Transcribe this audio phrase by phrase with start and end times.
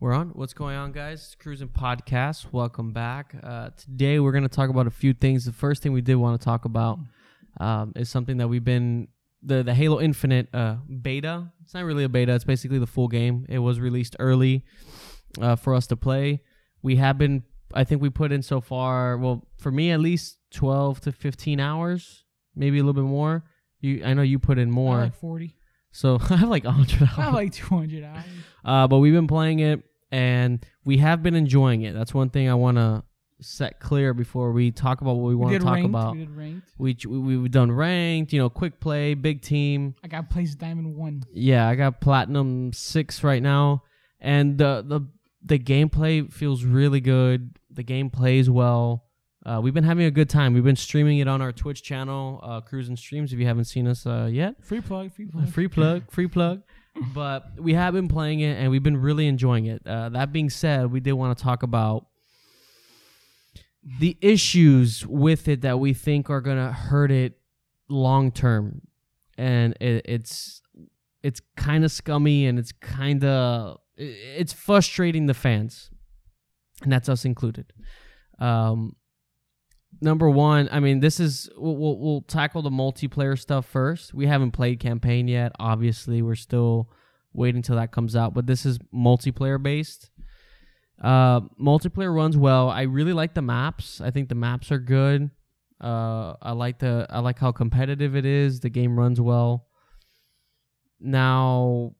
[0.00, 0.28] We're on.
[0.30, 1.34] What's going on, guys?
[1.40, 2.52] Cruising Podcast.
[2.52, 3.34] Welcome back.
[3.42, 5.44] Uh, today, we're going to talk about a few things.
[5.44, 7.00] The first thing we did want to talk about
[7.58, 9.08] um, is something that we've been
[9.42, 11.50] the the Halo Infinite uh, beta.
[11.64, 12.32] It's not really a beta.
[12.32, 13.44] It's basically the full game.
[13.48, 14.64] It was released early
[15.40, 16.42] uh, for us to play.
[16.80, 17.42] We have been.
[17.74, 19.18] I think we put in so far.
[19.18, 22.24] Well, for me at least, twelve to fifteen hours,
[22.54, 23.42] maybe a little bit more.
[23.80, 24.98] You, I know you put in I more.
[24.98, 25.56] like 40.
[25.92, 27.18] so I have like hundred hours.
[27.18, 28.24] I have like 200 hours.
[28.64, 31.94] Uh, but we've been playing it and we have been enjoying it.
[31.94, 33.04] That's one thing I want to
[33.40, 35.88] set clear before we talk about what we want to talk ranked.
[35.88, 36.12] about.
[36.14, 36.68] We did ranked.
[36.78, 39.94] We, we we've done ranked, you know, quick play, big team.
[40.02, 41.22] I got place diamond one.
[41.32, 43.84] Yeah, I got platinum six right now,
[44.20, 45.00] and the the
[45.44, 47.56] the gameplay feels really good.
[47.70, 49.04] The game plays well.
[49.46, 50.52] Uh, we've been having a good time.
[50.52, 53.32] We've been streaming it on our Twitch channel, uh, Cruising Streams.
[53.32, 55.12] If you haven't seen us uh, yet, Free plug.
[55.12, 55.48] Free plug.
[55.48, 56.62] free plug, free plug.
[57.14, 59.82] But we have been playing it and we've been really enjoying it.
[59.86, 62.06] Uh, that being said, we did want to talk about
[64.00, 67.38] the issues with it that we think are to hurt it
[67.88, 68.82] long term.
[69.36, 70.62] And it, it's
[71.22, 75.90] it's kind of scummy and it's kind of it's frustrating the fans.
[76.82, 77.72] And that's us included.
[78.38, 78.94] Um,
[80.00, 84.14] number one, I mean, this is we'll, we'll, tackle the multiplayer stuff first.
[84.14, 85.52] We haven't played campaign yet.
[85.58, 86.90] Obviously, we're still
[87.32, 88.34] waiting till that comes out.
[88.34, 90.10] But this is multiplayer based.
[91.02, 92.68] Uh, multiplayer runs well.
[92.70, 94.00] I really like the maps.
[94.00, 95.30] I think the maps are good.
[95.80, 98.60] Uh, I like the I like how competitive it is.
[98.60, 99.66] The game runs well.
[101.00, 101.92] Now,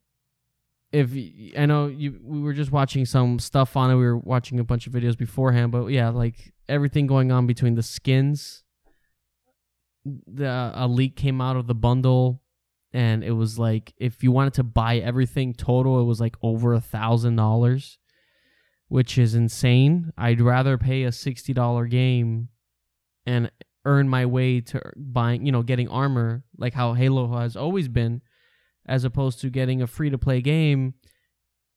[0.92, 1.12] if
[1.56, 3.96] I know you, we were just watching some stuff on it.
[3.96, 7.74] We were watching a bunch of videos beforehand, but yeah, like everything going on between
[7.74, 8.64] the skins.
[10.04, 12.40] The a leak came out of the bundle,
[12.92, 16.72] and it was like if you wanted to buy everything total, it was like over
[16.72, 17.98] a thousand dollars,
[18.88, 20.12] which is insane.
[20.16, 22.48] I'd rather pay a sixty dollar game,
[23.26, 23.50] and
[23.84, 28.22] earn my way to buying, you know, getting armor like how Halo has always been,
[28.88, 30.94] as opposed to getting a free to play game.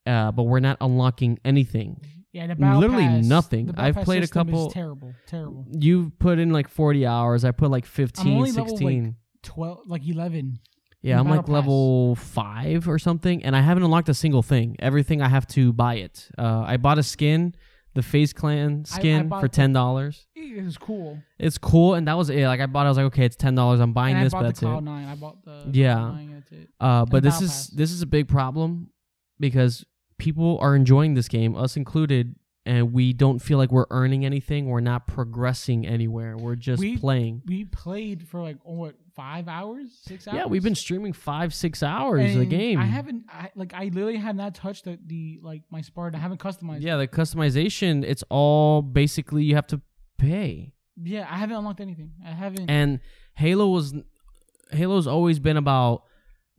[0.06, 2.00] Uh, but we're not unlocking anything.
[2.32, 3.66] Yeah, the battle Literally pass- nothing.
[3.66, 5.12] the I've played a couple- terrible.
[5.26, 5.66] Terrible.
[5.78, 7.44] You've put in like 40 hours.
[7.44, 9.16] I put like 15, only level, 16.
[9.42, 10.58] 12, like 11.
[11.02, 11.48] yeah, I'm like Pass.
[11.50, 13.44] level 5 or something.
[13.44, 14.76] And I haven't unlocked a single thing.
[14.80, 16.28] Everything I have to buy it.
[16.38, 17.54] Uh, I bought a skin,
[17.94, 20.26] the FaZe Clan I- I skin for $10.
[20.58, 21.18] It was cool.
[21.38, 21.94] It's cool.
[21.94, 22.46] And that was it.
[22.46, 22.86] Like I bought it.
[22.86, 23.80] I was like, okay, it's $10.
[23.80, 24.80] I'm buying and this, I but bought that's the it.
[24.82, 25.08] Nine.
[25.08, 25.94] I bought the Yeah.
[25.94, 26.68] Cloud Nine, that's it.
[26.80, 27.66] Uh, but the this Battle is Pass.
[27.68, 28.90] this is a big problem
[29.40, 29.84] because
[30.18, 34.66] people are enjoying this game, us included, and we don't feel like we're earning anything.
[34.68, 36.36] We're not progressing anywhere.
[36.36, 37.42] We're just We- playing.
[37.46, 40.36] We played for like oh, what five hours, six hours.
[40.36, 42.78] Yeah, we've been streaming five, six hours a And game.
[42.78, 46.18] I haven't, I, like, I literally have not touched the, the like my Spartan.
[46.18, 46.82] I haven't customized.
[46.82, 48.04] Yeah, the customization.
[48.06, 49.80] It's all basically you have to
[50.28, 50.72] pay.
[51.02, 52.12] yeah, I haven't unlocked anything.
[52.24, 52.68] I haven't.
[52.70, 53.00] And
[53.34, 53.94] Halo was
[54.70, 56.02] Halo's always been about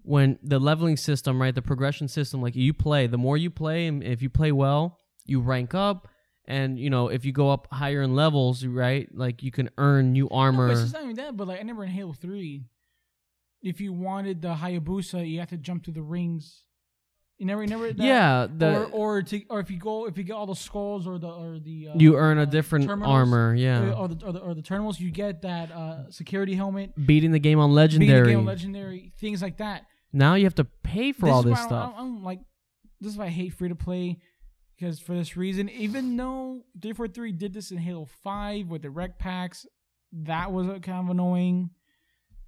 [0.03, 1.55] when the leveling system, right?
[1.55, 2.41] The progression system.
[2.41, 6.07] Like you play, the more you play, and if you play well, you rank up.
[6.45, 9.07] And you know, if you go up higher in levels, right?
[9.15, 10.67] Like you can earn new No, armor.
[10.67, 11.37] but it's not even that.
[11.37, 12.65] But like, I remember in Halo Three,
[13.61, 16.63] if you wanted the Hayabusa, you have to jump through the rings.
[17.39, 17.91] You never, you never.
[17.91, 20.55] That, yeah, the or or to or if you go if you get all the
[20.55, 23.53] skulls or the or the uh, you earn a different armor.
[23.55, 26.93] Yeah, or the, or the or the terminals, you get that uh, security helmet.
[27.05, 28.27] beating the game on legendary.
[28.29, 29.83] the game legendary things like that.
[30.13, 31.93] now you have to pay for this all this why I don't- stuff.
[31.95, 32.39] I don't, I don't like
[33.01, 34.19] this is why I hate free to play
[34.77, 39.17] because for this reason, even though 343 did this in Halo 5 with the REQ
[39.17, 39.65] packs,
[40.13, 41.71] that was kind of annoying.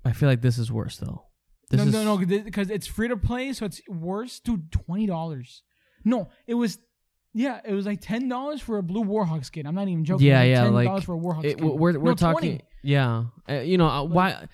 [0.06, 1.24] I feel like this is worse though.
[1.69, 4.39] This no, is, no, no, because it's free to play, so it's worse.
[4.39, 5.63] Dude, twenty dollars.
[6.03, 6.79] No, it was.
[7.33, 9.65] Yeah, it was like ten dollars for a blue Warhawk skin.
[9.65, 10.27] I'm not even joking.
[10.27, 11.67] Yeah, yeah, ten like, dollars for a Warhawk It, skin.
[11.67, 12.61] we're we're No, talking, 20.
[12.83, 13.25] yeah.
[13.49, 14.47] Uh, you know uh, why?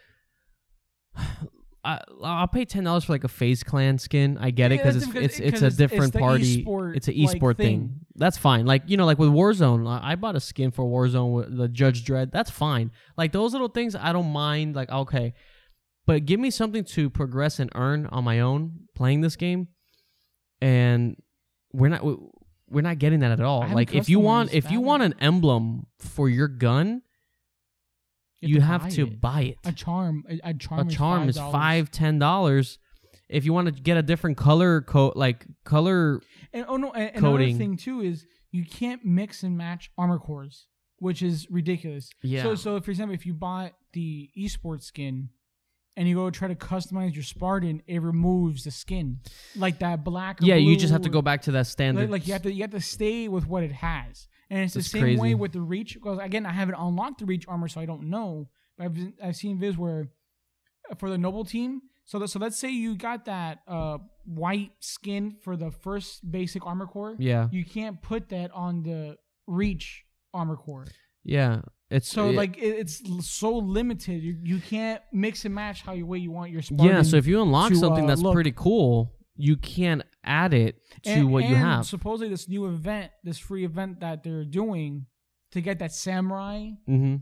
[1.84, 4.38] I, I'll pay ten dollars for like a FaZe Clan skin.
[4.40, 6.64] I get it because it's it's it's because a different it's party.
[6.64, 7.80] esport, it's an like, esport thing.
[7.80, 8.00] thing.
[8.16, 8.66] That's fine.
[8.66, 11.68] Like you know, like with Warzone, I I bought a skin for Warzone with the
[11.68, 12.32] Judge Dredd.
[12.32, 12.92] That's fine.
[13.18, 14.76] Like those little things, I don't mind.
[14.76, 15.34] Like okay,
[16.12, 19.70] but give me something to progress and earn on my own playing this game,
[20.60, 21.16] and
[21.72, 22.04] we're not
[22.70, 23.66] we're not getting that at all.
[23.66, 27.02] Like if you want if you want an emblem for your gun,
[28.42, 29.58] you have to buy buy it.
[29.64, 29.70] it.
[29.70, 30.26] a charm.
[30.30, 30.90] A, a charm.
[30.90, 31.50] A charm is $5.
[31.50, 32.78] five ten dollars.
[33.30, 36.20] If you want to get a different color coat, like color,
[36.52, 37.52] And oh no, and, and Coding.
[37.52, 40.68] another thing too is you can't mix and match armor cores,
[41.00, 42.10] which is ridiculous.
[42.22, 42.44] Yeah.
[42.44, 45.30] So so for example, if you bought the esports skin,
[45.98, 49.20] and you go try to customize your Spartan, it removes the skin,
[49.56, 50.40] like that black.
[50.42, 52.02] Yeah, you just have to go back to that standard.
[52.10, 54.74] like, like you have to you have to stay with what it has, and it's
[54.74, 55.96] That's the same way with the reach.
[55.96, 58.50] Because again, I haven't unlocked the reach armor, so I don't know.
[58.78, 60.08] But I've I've seen vids where
[60.90, 61.82] uh, for the noble team.
[62.04, 66.66] So that, so let's say you got that uh, white skin for the first basic
[66.66, 67.16] armor core.
[67.20, 69.18] yeah, You can't put that on the
[69.48, 70.04] reach
[70.34, 70.88] armor core.
[71.24, 71.62] yeah.
[71.92, 74.24] It's So it- like it, it's so limited.
[74.24, 76.88] You, you can't mix and match how you way you want your Spartan.
[76.96, 77.02] yeah.
[77.04, 78.34] So if you unlock to, something uh, that's look.
[78.34, 81.86] pretty cool, you can add it to And- what you and have.
[81.86, 85.06] Supposedly, this new event, this free event that they're doing
[85.52, 86.70] to get that samurai.
[86.90, 87.18] mm-hmm.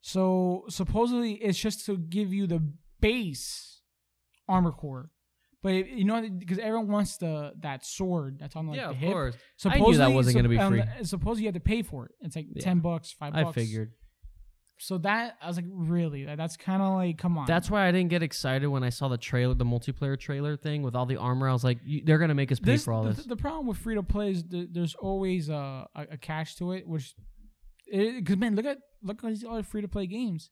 [0.00, 2.62] So supposedly, it's just to give you the
[3.00, 3.80] base
[4.48, 5.10] armor core.
[5.62, 8.90] But it- you know, because everyone wants the that sword that's on like yeah, the
[8.90, 9.12] of hip.
[9.12, 9.36] course.
[9.56, 10.82] Supposedly, that wasn't gonna be um, free.
[11.04, 12.12] Supposedly, you have to pay for it.
[12.20, 12.62] It's like Yeah.
[12.62, 13.48] ten bucks, five bucks.
[13.48, 13.92] I figured.
[14.78, 16.24] So that I was like, really?
[16.24, 17.46] That's kind of like, come on.
[17.46, 20.82] That's why I didn't get excited when I saw the trailer, the multiplayer trailer thing
[20.82, 21.48] with all the armor.
[21.48, 23.24] I was like, you, they're gonna make us pay this, for all the, this.
[23.24, 26.88] the problem with free to play is th- there's always a, a catch to it,
[26.88, 27.14] which
[27.90, 30.50] because man, look at look at these other free to play games.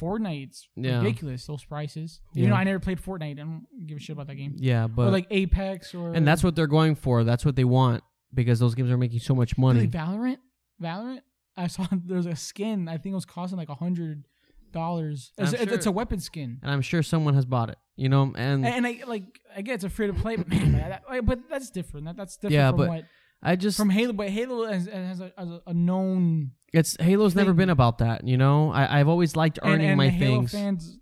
[0.00, 0.98] Fortnite's Yeah.
[1.02, 2.20] ridiculous those prices.
[2.34, 2.44] Yeah.
[2.44, 3.32] You know, I never played Fortnite.
[3.32, 4.54] I don't give a shit about that game.
[4.56, 7.22] yeah, or but like Apex or and that's what they're going for.
[7.24, 8.02] That's what they want
[8.34, 9.80] because those games are making so much money.
[9.80, 10.38] really Valorant.
[10.82, 11.20] Valorant.
[11.58, 12.88] I saw there's a skin.
[12.88, 14.24] I think it was costing like a hundred
[14.72, 15.32] dollars.
[15.38, 16.60] It's, I'm it's- a weapon skin.
[16.62, 17.78] and I'm sure someone has bought it.
[17.96, 20.48] You know, and And, and I like I get it's a free to play, but
[20.48, 22.06] man, that, but that's different.
[22.06, 23.04] That, that's different Yeah, from but what
[23.42, 24.12] I just from Halo.
[24.12, 28.26] But Halo has, has, a, has a, known it's Halo's never been about that.
[28.26, 30.52] You know, I, I've always liked earning and my the Halo things.
[30.52, 30.98] fans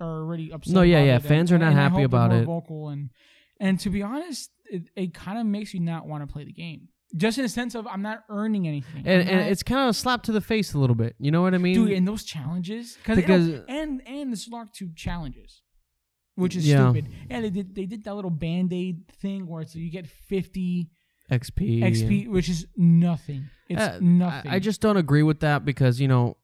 [0.00, 0.74] are already upset.
[0.74, 2.44] No, yeah, yeah, fans and, are not and happy about more it.
[2.44, 3.10] Vocal and
[3.58, 6.52] and to be honest, it, it kind of makes you not want to play the
[6.52, 6.88] game.
[7.16, 9.02] Just in a sense of I'm not earning anything.
[9.06, 11.16] and, and it's kind of a slap to the face a little bit.
[11.18, 11.74] You know what I mean?
[11.74, 15.62] dude, and those challenges cause, Because- and and it's locked to challenges,
[16.36, 16.90] which is Yeah.
[16.90, 17.10] stupid.
[17.28, 20.90] And they did they did that little band aid thing where it's you get 50
[21.30, 21.80] XP.
[21.82, 23.48] XP, which is nothing.
[23.68, 24.50] It's Uh, nothing.
[24.50, 26.36] I, I just don't agree with that because you know,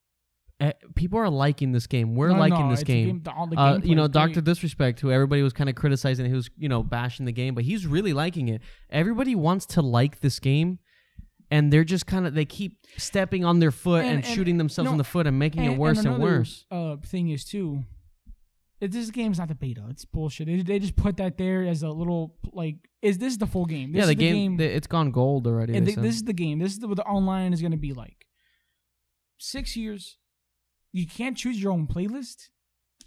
[0.61, 2.15] eh, people are liking this game.
[2.15, 3.23] We're No, liking no, this game.
[3.23, 4.41] the- the Uh, you know, Doctor.
[4.41, 7.87] Disrespect, who everybody was kind of criticizing, who's you know bashing the game, but he's
[7.87, 8.61] really liking it.
[8.91, 10.79] Everybody wants to like this game,
[11.51, 14.57] and they're just kind of they keep stepping on their foot and, And- and- shooting
[14.59, 16.65] themselves no, in the foot and making it worse and, worse.
[16.71, 17.85] Uh, thing is too,
[18.81, 19.85] it, this game's not the beta.
[19.91, 20.47] It's bullshit.
[20.47, 22.77] They, they just put that there as a little like.
[23.03, 23.93] Is this the full game?
[23.93, 25.77] This yeah, is the game, the- it's gone gold already.
[25.77, 26.59] and th- this is the game.
[26.59, 28.27] This is the, what the online is going to be like.
[29.39, 30.17] Six years,
[30.97, 32.49] you can't choose your own playlist.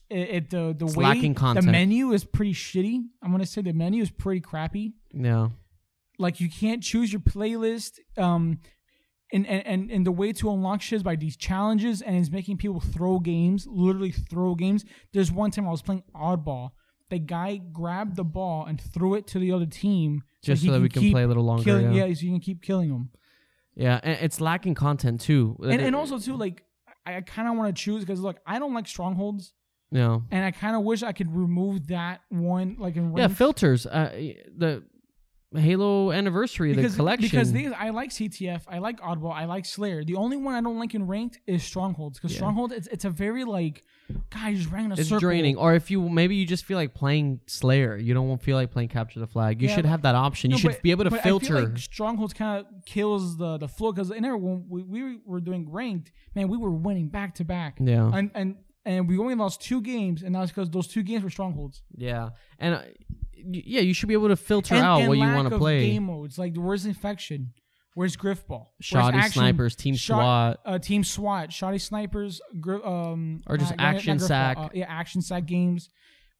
[0.09, 1.65] It, it the the It's way lacking content.
[1.65, 3.01] the menu is pretty shitty.
[3.21, 4.93] I'm gonna say the menu is pretty crappy.
[5.13, 5.49] yeah,
[6.17, 7.99] Like you can't choose your playlist.
[8.17, 8.59] Um,
[9.31, 12.57] and and and, the way to unlock shit is by these challenges, and it's making
[12.57, 14.83] people throw games, literally throw games.
[15.13, 16.71] There's one time I was playing oddball.
[17.11, 20.73] The guy grabbed the ball and threw it to the other team, just he so
[20.73, 21.63] that we can play a little longer.
[21.63, 21.93] killing.
[21.93, 22.05] yeah.
[22.05, 23.09] Yeah, so you can keep killing them.
[23.75, 25.55] Yeah, and it's lacking content too.
[25.61, 26.63] And and also too, like
[27.05, 29.53] I, I kind of want to choose because look, I don't like strongholds,
[29.91, 33.85] know, and I kind of wish I could remove that one, like in yeah, filters.
[33.85, 34.11] Uh,
[34.55, 34.83] the
[35.55, 37.29] Halo Anniversary, because, the collection.
[37.29, 40.03] Because these, I like CTF, I like Oddball, I like Slayer.
[40.03, 42.37] The only one I don't like in ranked is Strongholds because Yeah.
[42.37, 45.21] Stronghold it's it's a very like, you just ran in a it's circle.
[45.21, 45.57] draining.
[45.57, 48.89] Or if you maybe you just feel like playing Slayer, you don't feel like playing
[48.89, 49.59] Capture the Flag.
[49.59, 50.51] You Yeah, should have that option.
[50.51, 51.61] You should but- be able to but I feel filter.
[51.69, 55.41] like Strongholds kind of kills the the flow because in there when we, we were
[55.41, 59.35] doing ranked, man, we were winning back to back, yeah, and and and we only
[59.35, 61.81] lost two games, and that's because those two games were Strongholds.
[61.95, 62.29] yeah,
[62.59, 62.81] and uh,
[63.51, 65.91] yeah, you should be able to filter and, out and what you want to play.
[65.91, 67.53] Game modes like where's infection,
[67.95, 70.59] where's griffball, where's Shoddy action, snipers, team SWAT.
[70.65, 72.41] uh, team SWAT, shotty snipers,
[72.83, 74.57] um, Or just not- not- not action sack.
[74.57, 75.89] uh, yeah, action sack games,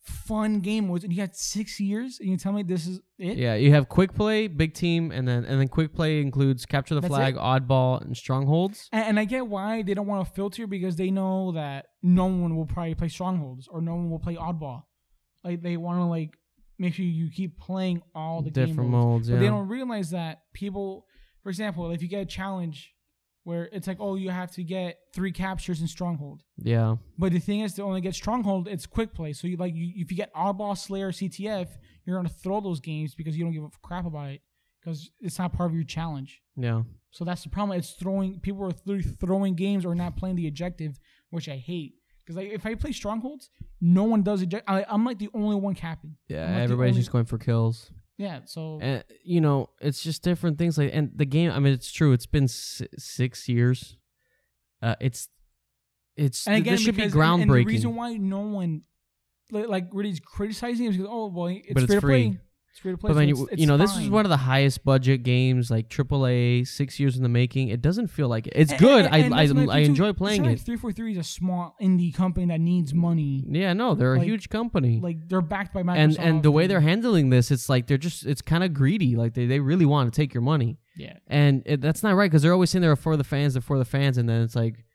[0.02, 3.38] fun game modes, and you had six years, and you tell me this is it?
[3.38, 6.96] Yeah, you have quick play, big team, and then and then quick play includes capture
[6.96, 7.40] the That's flag, it.
[7.40, 8.88] oddball, and strongholds.
[8.92, 12.26] And, and I get why they don't want to filter because they know that no
[12.28, 14.84] one will probably play strongholds or no one will play oddball.
[15.44, 16.38] Like they want to like
[16.80, 19.28] make sure you keep playing all the Different modes.
[19.28, 19.40] But yeah.
[19.42, 21.06] they don't realize that people,
[21.44, 22.94] for example, if you get a challenge
[23.44, 26.44] where it's like, oh, you have to get three captures in Stronghold.
[26.58, 26.96] yeah.
[27.18, 29.34] But the thing is, to only get Stronghold, it's quick play.
[29.34, 31.68] So you like, you, if you get Oddball, Slayer, CTF,
[32.06, 34.42] you're gonna throw those games because you don't give a crap about it
[34.80, 36.42] because it's not part of your challenge.
[36.56, 36.84] Yeah.
[37.12, 37.78] So that's the problem.
[37.78, 41.96] It's throwing people are th- throwing games or not playing the objective, which I hate.
[42.30, 43.50] Because like if I play Strongholds,
[43.82, 44.70] no one does eject.
[44.70, 46.16] I, I'm like the only one capping.
[46.28, 46.44] Yeah.
[46.52, 47.90] Like Everybody's only- just going for kills.
[48.20, 48.42] Yeah.
[48.46, 50.78] So And you know, it's just different things.
[50.78, 51.50] Like, and the game.
[51.52, 52.12] I mean, it's true.
[52.14, 53.98] It's been s- six years.
[54.80, 55.28] Uh, it's
[56.16, 57.42] it's and again, this should be groundbreaking.
[57.42, 58.84] And the reason why no one
[59.52, 62.30] like, like really is criticizing is because oh well it's But it's free to free.
[62.30, 62.40] play.
[62.72, 63.08] It's free to play.
[63.08, 65.24] But so then it's, you, it's you know, this is one of the highest budget
[65.24, 67.70] games, like AAA, six years in the making.
[67.70, 68.54] It doesn't feel like it.
[68.56, 69.06] It's And- good.
[69.06, 70.60] and- and I my I, I enjoy playing it.
[70.60, 73.44] Three four three is a small indie company that needs money.
[73.50, 75.00] Yeah, no, they're a huge company.
[75.02, 75.98] Like they're backed by Microsoft.
[75.98, 79.16] and and the way they're handling this, it's like they're just it's kind of greedy.
[79.16, 81.18] Like they, they really want to take your money, yeah.
[81.28, 83.80] and it, that's not right because they're always saying they're for the fans, they're for
[83.80, 84.86] the fans, and then it's like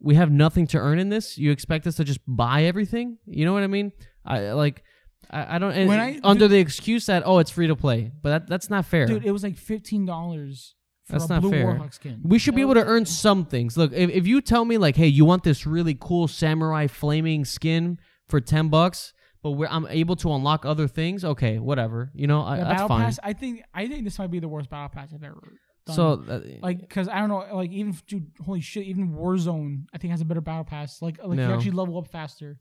[0.00, 1.36] we have nothing to earn in this.
[1.36, 3.18] You expect us to just buy everything?
[3.26, 3.92] You know what I mean?
[4.24, 4.82] I like.
[5.28, 8.12] I, I don't and When I- under the excuse that oh it's free to play,
[8.22, 9.06] but that, that's not fair.
[9.06, 10.74] Dude, it was like fifteen dollars
[11.04, 11.66] for That's a not blue fair.
[11.66, 12.20] Warhawk skin.
[12.24, 13.76] We should be able to earn some things.
[13.76, 17.44] Look, if, if you tell me like, hey, you want this really cool samurai flaming
[17.44, 17.98] skin
[18.28, 19.12] for ten bucks,
[19.42, 22.10] but we're, I'm able to unlock other things, okay, whatever.
[22.14, 23.04] You know, I, that's battle fine.
[23.04, 23.18] pass.
[23.22, 25.40] I think I think this might be the worst battle pass I've ever
[25.86, 25.96] done.
[25.96, 29.98] so, uh, like, cause I don't know, like even dude, holy shit, even Warzone I
[29.98, 31.00] think has a better battle pass.
[31.02, 32.58] Like, like you actually level up faster.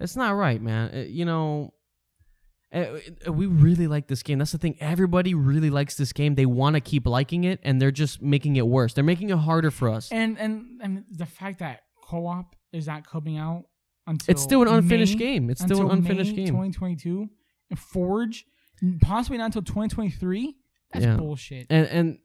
[0.00, 0.90] It's not right, man.
[0.94, 1.72] Uh, you know.
[2.72, 2.86] uh,
[3.30, 4.38] We really like this game.
[4.38, 4.76] That's the thing.
[4.80, 6.34] Everybody really likes this game.
[6.34, 8.94] They want to keep liking it, and they're just making it worse.
[8.94, 10.10] They're making it harder for us.
[10.12, 13.64] And and and the fact that co-op is not coming out
[14.06, 15.50] until It's still an unfinished May- game.
[15.50, 16.46] It's still an unfinished May game.
[16.48, 17.28] 2022.
[17.70, 18.46] And Forge,
[19.00, 20.56] possibly not until 2023.
[20.92, 21.16] That's Yeah.
[21.16, 21.66] bullshit.
[21.70, 22.18] and and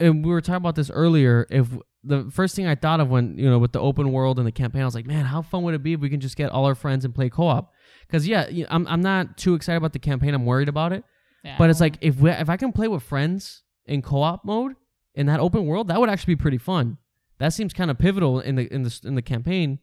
[0.00, 1.46] and we were talking about this earlier.
[1.50, 1.68] If
[2.08, 4.52] the first thing I thought of when you know with the open world and the
[4.52, 6.50] campaign, I was like, man, how fun would it be if we can just get
[6.50, 7.72] all our friends and play co-op?
[8.06, 10.34] Because yeah, you- I'm I'm not too excited about the campaign.
[10.34, 11.04] I'm worried about it,
[11.44, 14.72] Yeah, but it's like if we, if I can play with friends in co-op mode
[15.14, 16.98] in that open world, that would actually be pretty fun.
[17.38, 19.78] That seems kind of pivotal in the in the in the campaign.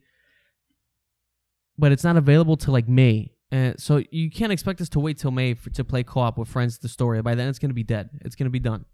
[1.78, 3.32] But it's not available till like May.
[3.52, 6.48] And so you can't expect us to wait till May for, to play co-op with
[6.50, 6.78] friends.
[6.80, 8.10] The story by then it's gonna be dead.
[8.22, 8.86] It's gonna be done.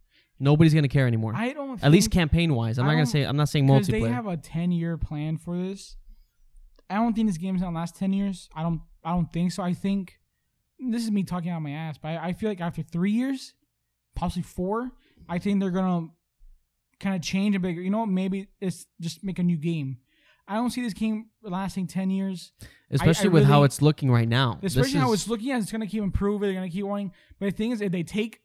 [0.41, 1.33] Nobody's gonna care anymore.
[1.36, 1.81] I don't.
[1.83, 2.77] At least campaign wise.
[2.79, 4.98] I'm I not gonna don't- say I'm not saying because they have a 10 year
[4.98, 5.95] plan for this.
[6.89, 8.50] I don't think this game's gonna last 10 years.
[8.55, 8.81] I don't.
[9.03, 9.63] I don't think so.
[9.63, 10.19] I think
[10.79, 13.53] this is me talking out my ass, but I, I feel like after three years,
[14.15, 14.91] possibly four,
[15.29, 16.07] I think they're gonna
[17.00, 19.98] kind of change a like, you know, what, maybe it's just make a new game.
[20.48, 22.51] I don't see this game lasting 10 years.
[22.89, 24.60] Especially with how really- it's looking right now.
[24.62, 26.41] This Especially how is- it's looking at, it's gonna keep improving.
[26.50, 27.12] They're gonna keep wanting.
[27.39, 28.41] But the thing is, if they take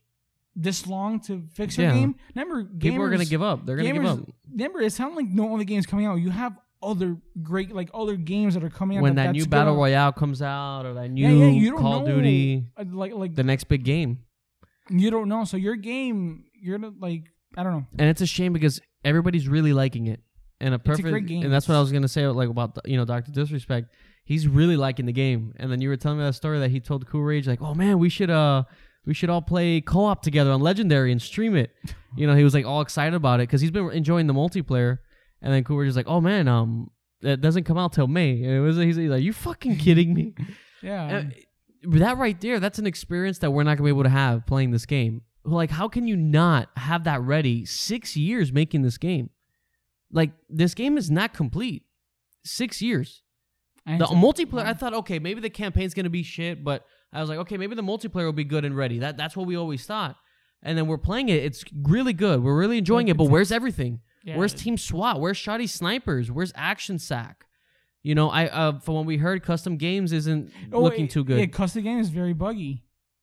[0.59, 1.95] this long to fix your Yeah.
[1.95, 3.67] game, remember, gamers, people are gonna give up.
[3.67, 6.17] They're gonna give gamers- up Remember, it's not like no other games coming out.
[6.17, 9.03] You have other great, like other games that are coming out.
[9.03, 11.71] when that that's new gonna- battle royale comes out or that new yeah, yeah, you
[11.71, 12.17] don't Call of know.
[12.17, 14.19] Duty, Uh, like, like the next big game.
[14.91, 15.45] you don't know.
[15.45, 17.25] So your game, you're gonna like,
[17.57, 17.87] I don't know.
[17.99, 20.21] And it's a shame because everybody's really liking it.
[20.61, 21.43] And a a perfect great game.
[21.43, 23.93] and that's what I was gonna say like about you know Doctor Disrespect.
[24.25, 25.53] He's really liking the game.
[25.57, 27.99] And then you were telling me that story that he told CouRage like, oh man,
[27.99, 28.65] we should uh
[29.07, 31.71] we should all play co-op together on Legendary and stream it.
[32.17, 34.99] You know, he was like all excited about it because he's been enjoying the multiplayer.
[35.41, 38.43] And then Rage is like, oh man, um, it doesn't come out till May.
[38.43, 40.35] And it was he's like, you fucking kidding me?
[40.83, 41.23] Yeah, Uh,
[41.99, 44.71] that right there, that's an experience that we're not gonna be able to have playing
[44.73, 45.23] this game.
[45.43, 47.65] Like, how can you not have that ready?
[47.65, 49.31] Six years making this game.
[50.13, 51.85] Like, this game is not complete.
[52.45, 53.23] Six years.
[53.87, 57.29] And The multiplayer, I thought, okay, maybe the campaign's gonna be shit, but I was
[57.29, 58.99] like, okay, maybe the multiplayer will be good and ready.
[58.99, 60.17] That that's what we always thought.
[60.63, 61.45] And then we're playing it.
[61.45, 62.43] It's really good.
[62.43, 63.17] We're really enjoying it.
[63.17, 64.01] But where's everything?
[64.25, 65.21] yeah, Where's Team SWAT?
[65.21, 66.31] Where's Shotty Snipers?
[66.33, 67.45] Where's Action Sack?
[68.03, 71.25] You know, I uh, from what we heard, custom games isn't Oh, looking it- too
[71.25, 71.39] good.
[71.39, 72.83] Yeah, custom game is very buggy.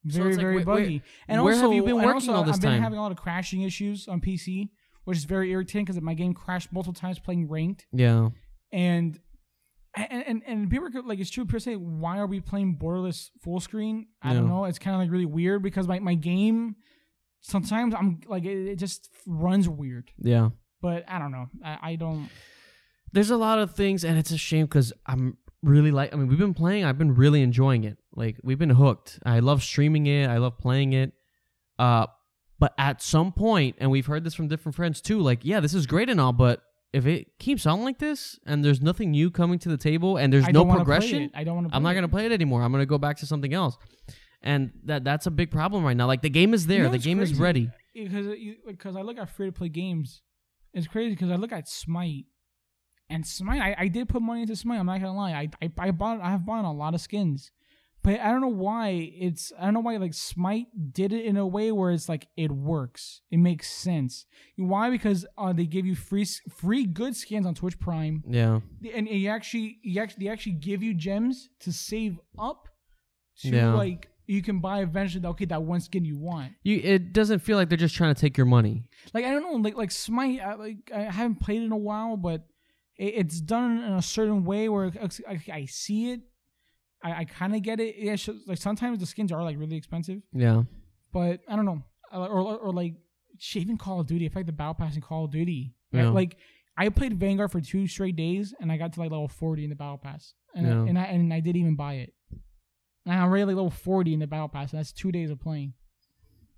[0.10, 1.02] So Very, like, very wait- wait, buggy.
[1.30, 3.12] and where also, have you been working also, all this I've been having a lot
[3.14, 4.70] of crashing issues on PC,
[5.06, 7.86] which is very irritating because my game crashed multiple times playing ranked.
[7.94, 8.30] yeah.
[8.74, 9.20] And
[9.96, 11.46] and and, and people are like, it's true.
[11.46, 14.08] People say, why are we playing borderless full screen?
[14.22, 14.66] I don't know.
[14.66, 16.76] It's kind of like really weird because my, my game
[17.42, 20.10] sometimes I'm like it, it just runs weird.
[20.18, 20.50] Yeah.
[20.82, 21.48] But I don't know.
[21.64, 22.30] I, I don't.
[23.12, 26.14] There's a lot of things, and it's a shame because I'm really like.
[26.14, 26.84] I mean, we've been playing.
[26.84, 27.98] I've been really enjoying it.
[28.16, 29.20] Like we've been hooked.
[29.26, 30.30] I love streaming it.
[30.30, 31.14] I love playing it.
[31.78, 32.08] Uh,
[32.60, 35.20] but at some point, and we've heard this from different friends too.
[35.20, 36.62] Like, yeah, this is great and all, but
[36.94, 40.32] if it keeps on like this, and there's nothing new coming to the table, and
[40.32, 41.32] there's I no don't wanna play progression.
[41.34, 41.76] I don't want to.
[41.76, 42.62] I'm not gonna play it anymore.
[42.62, 43.78] I'm gonna go back to something else.
[44.42, 46.06] And that that's a big problem right now.
[46.06, 46.80] Like the game is there.
[46.80, 47.70] You know the game is ready.
[47.94, 48.28] because
[48.68, 50.22] because I look at free to play games.
[50.74, 52.26] It's crazy because I look at Smite,
[53.10, 53.62] and Smite.
[53.62, 54.80] I, I did put money into Smite.
[54.80, 55.32] I'm not gonna lie.
[55.32, 57.52] I, I I bought I have bought a lot of skins,
[58.04, 61.38] but I don't know why it's I don't know why like Smite did it in
[61.38, 63.22] a way where it's like it works.
[63.32, 64.26] It makes sense.
[64.58, 64.90] Why?
[64.90, 68.60] Because uh, they give you free free good skins on Twitch Prime, Yeah.
[68.94, 72.68] and you actually you actually they actually give you gems to save up
[73.42, 73.74] to Yeah.
[73.74, 75.26] like you can buy eventually.
[75.26, 76.54] Okay, that one skin you want.
[76.64, 76.78] You.
[76.84, 78.84] It doesn't feel like they're just trying to take your money.
[79.14, 82.16] like I don't know, like like Smite, I, like I haven't played in a while,
[82.18, 82.46] but
[82.98, 84.92] it, it's done in a certain way where
[85.52, 86.22] I see it.
[87.04, 87.96] I, I kind of get it.
[87.98, 88.16] Yeah,
[88.48, 90.64] like sometimes the skins are like really expensive, Yeah.
[91.12, 91.84] but I don't know.
[92.14, 92.94] Or or, or like
[93.56, 94.26] even Call of Duty.
[94.26, 95.74] I feel like the battle pass in Call of Duty.
[95.92, 96.10] Yeah.
[96.10, 96.38] Like
[96.78, 99.70] I played Vanguard for two straight days, and I got to like level forty in
[99.70, 100.74] the battle pass, and Yeah.
[100.84, 102.14] I, and I and I didn't even buy it.
[103.06, 104.72] And I'm already like level forty in the battle pass.
[104.72, 105.74] And that's two days of playing.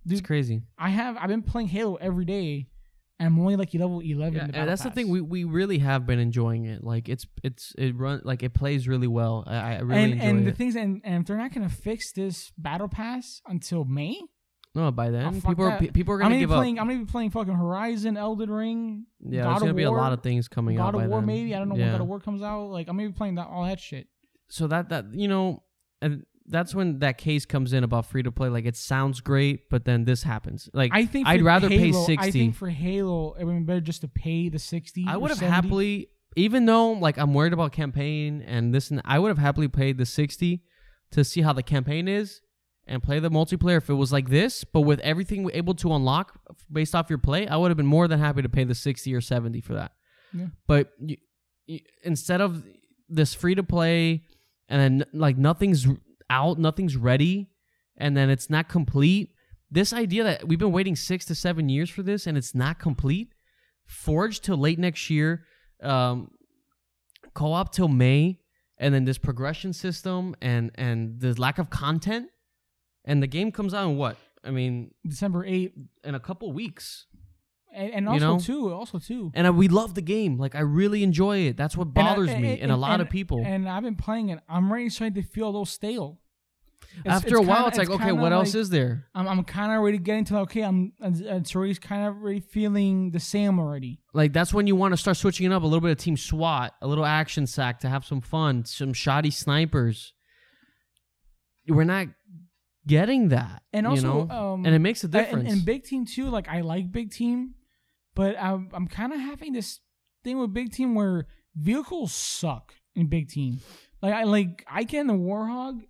[0.08, 0.62] It's crazy.
[0.78, 2.68] I have I've been playing Halo every day,
[3.20, 4.36] and I'm only like level eleven.
[4.54, 5.10] Yeah, and that's the thing.
[5.10, 6.84] We we really have been enjoying it.
[6.84, 9.44] Like it's it's it run like it plays really well.
[9.48, 12.12] I, I really and enjoy and the things and, and if they're not gonna fix
[12.14, 14.20] this battle pass until May,
[14.74, 15.80] no, by then Oh, people are that.
[15.80, 16.78] pe- people are I'm gonna gonna be give playing.
[16.78, 16.82] up.
[16.84, 20.12] I'm gonna be playing fucking Horizon, Elden Ring, Yeah, God there's gonna be a lot
[20.12, 21.20] of things coming out God of War.
[21.22, 21.28] then.
[21.28, 21.84] Maybe I don't know yeah.
[21.86, 22.66] when God of War comes out.
[22.66, 24.08] Like I'm gonna be playing that all that shit.
[24.50, 25.64] so that that you know
[26.02, 29.70] and that's when that case comes in about free to play like it sounds great
[29.70, 33.34] but then this happens like I think i'd rather pay 60 I think for Halo,
[33.40, 35.06] it would be better just to pay the sixty.
[35.08, 35.54] I would have 70.
[35.56, 39.68] happily even though like i'm worried about campaign and this and i would have happily
[39.68, 40.62] paid the 60
[41.12, 42.42] to see how the campaign is
[42.88, 46.40] and play the multiplayer if it was like this but with everything able to unlock
[46.72, 49.14] based off your play i would have been more than happy to pay the 60
[49.16, 49.94] or 70 for that
[50.34, 50.48] Yeah.
[50.68, 51.18] but you,
[51.66, 52.64] you, instead of
[53.10, 54.24] this free to play
[54.68, 55.88] and then like nothing's
[56.30, 57.50] out nothing's ready
[57.98, 59.32] and then it's not complete.
[59.72, 62.80] This idea that we've been waiting six to seven years for this and it's not
[62.80, 63.34] complete
[63.86, 65.46] forged till late next year
[65.84, 66.32] um,
[67.34, 68.40] co-op till may
[68.78, 72.30] and then this progression system and and the lack of content
[73.06, 74.18] and the game comes out in what?
[74.44, 77.06] I mean December eighth, in a couple weeks
[77.76, 78.40] and, and You also know?
[78.40, 79.32] too, also too.
[79.36, 82.02] and I, we love the game like i really enjoy it that's what And I-
[82.16, 84.40] bothers me and, a lot of people And I've been playing it.
[84.50, 86.20] I'm already starting to feel a little stale.
[87.00, 89.28] It's- after a while kinda- it's like okay kinda what else like- is there I'm,
[89.28, 90.62] I'm kind of already getting to okay.
[90.62, 94.00] I'm it's already kind of already feeling the same already.
[94.14, 96.16] like that's when you want to start switching it up a little bit of team
[96.16, 100.14] SWAT, a little action sack to have some fun, some shotty snipers.
[101.68, 102.08] We're not
[102.88, 104.36] getting that, And you also, know?
[104.54, 105.46] um, and it makes a difference.
[105.50, 106.30] And, and big team too.
[106.30, 107.56] Like I like big team,
[108.16, 109.80] but I'm I'm kind of having this
[110.24, 113.60] thing with big team where vehicles suck in big team.
[114.02, 115.82] Like I like I in the Warthog,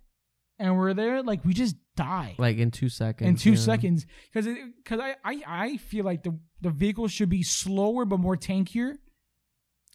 [0.58, 3.28] and we're there like we just die like in two seconds.
[3.28, 3.64] in two yeah.
[3.64, 4.46] seconds because
[4.82, 8.98] because I, I I feel like the the vehicles should be slower but more tankier.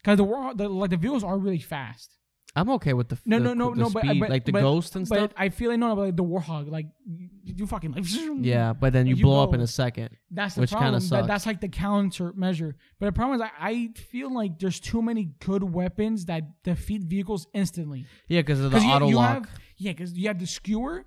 [0.02, 2.18] Because the Warthog, the, like the vehicles are really fast.
[2.54, 4.52] I'm okay with the No, the, no, no, the no, but- speed, but- like the
[4.52, 5.30] but- ghost and But stuff.
[5.36, 8.04] I feel like no, no, but like the Warthog, like you, you fucking like
[8.44, 10.10] Yeah, but then you, you blow up in a second.
[10.30, 11.02] That's the Which problem.
[11.08, 12.76] That, that's like the counter measure.
[13.00, 17.02] But the problem is, I, I feel like there's too many good weapons that defeat
[17.04, 18.04] vehicles instantly.
[18.28, 19.46] Yeah, because of the 'Cause auto you lock.
[19.46, 21.06] have- yeah, because you have the skewer,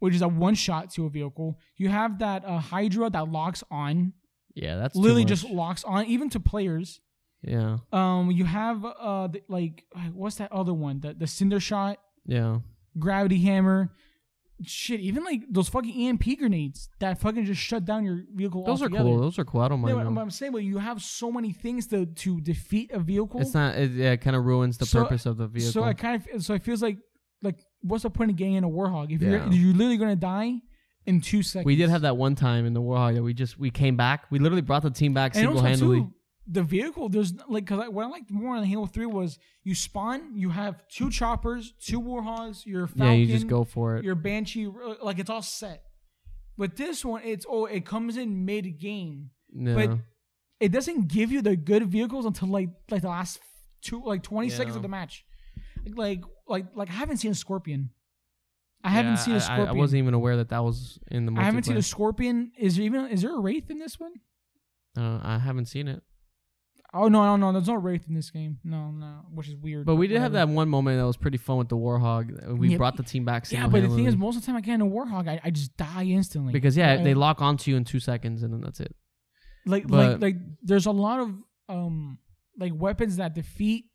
[0.00, 1.58] which is a one shot to a vehicle.
[1.78, 4.12] You have that uh, Hydra that locks on,
[4.54, 7.00] yeah, that's literally just locks on, even to players.
[7.46, 11.00] Yeah, Um, you have uh, the, like what's that other one?
[11.00, 12.58] The the cinder shot, yeah.
[12.98, 13.90] gravity hammer.
[14.64, 18.64] Shit, even like those fucking EMP grenades that fucking just shut down your vehicle.
[18.64, 19.20] Those are cool.
[19.20, 19.60] Those are cool.
[19.62, 20.16] I don't mind but, them.
[20.16, 23.40] I'm saying, but you have so many things to to defeat a vehicle.
[23.40, 23.74] It's not.
[23.74, 25.72] It, yeah, it kind of ruins the So- purpose of the vehicle.
[25.72, 26.98] So I kind of so it feels like
[27.42, 29.30] like what's the point of getting in a warthog if Yeah.
[29.30, 30.60] you're you're literally gonna die
[31.04, 31.66] in two seconds.
[31.66, 34.24] we did have that one time in the Warthog that we just we came back.
[34.30, 36.06] We literally brought the team back single handedly.
[36.46, 40.36] The vehicle there's like because what I liked more on Halo Three was you spawn,
[40.36, 44.04] you have two choppers, two warthogs, your falcon, Yeah, you just go for it.
[44.04, 45.82] your banshee, uh, like it's all set.
[46.58, 49.30] But this one, it's oh, it comes in mid game.
[49.56, 49.74] Yeah.
[49.74, 49.98] but
[50.60, 53.40] it doesn't give you the good vehicles until like like the last
[53.80, 54.54] two like 20 Yeah.
[54.56, 55.24] seconds of the match
[55.94, 57.90] like like like i haven't seen a scorpion
[58.82, 61.32] i haven't seen a scorpion I, I wasn't even aware that that was in the.
[61.38, 64.12] I haven't seen a scorpion is there even is there a wraith in this one
[64.96, 66.02] Uh, I haven't seen it,
[66.94, 69.84] oh no no no there's no wraith in this game no no which is weird
[69.84, 72.56] but we did have that one moment that was pretty fun with the Warthog.
[72.56, 73.50] We Yeah, brought the team back.
[73.50, 75.40] yeah but the thing is most of the time i get in a warthog i,
[75.44, 78.60] I just die instantly because yeah, they lock onto you in two seconds and then
[78.60, 78.94] that's it.
[79.66, 81.34] like but- like like there's a lot of
[81.68, 82.18] um
[82.58, 83.86] like weapons that defeat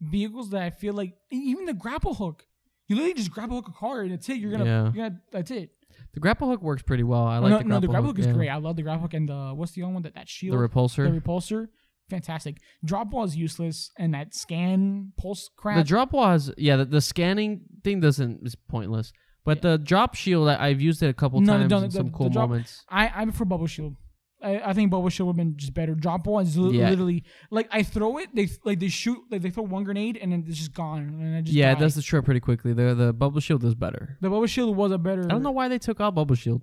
[0.00, 2.44] vehicles that I feel like even the grapple hook.
[2.88, 4.36] You literally just grapple hook a car and that's it.
[4.38, 4.82] You're gonna, Yeah.
[4.84, 5.70] you're gonna that's it.
[6.12, 7.24] The grapple hook works pretty well.
[7.24, 8.16] I like no, the no, grapple the grapple hook.
[8.16, 8.32] hook is yeah.
[8.32, 8.48] great.
[8.48, 10.68] I love the grapple hook and the what's the other one that that shield, The
[10.68, 11.10] repulsor.
[11.10, 11.68] the repulsor,
[12.10, 12.58] fantastic.
[12.84, 15.76] Drop wall is useless, and that scan pulse crap.
[15.78, 16.76] The drop was yeah.
[16.76, 19.12] The, the scanning thing doesn't is pointless.
[19.44, 21.90] But the drop shield, I, I've used it a couple No, times no, in the-
[21.90, 22.82] some the cool drop- moments.
[22.88, 23.96] I I'm for bubble shield.
[24.42, 25.94] I, I think bubble shield would have been just better.
[25.94, 26.90] Drop wall is li- Yeah.
[26.90, 30.32] literally like I throw it, they like they shoot, like they throw one grenade and
[30.32, 31.78] then it's just gone, and I just Yeah, die.
[31.78, 32.72] it does the trick pretty quickly.
[32.74, 34.18] The the bubble shield is better.
[34.20, 35.24] The bubble shield was a better.
[35.24, 36.62] I don't know why they took out bubble shield,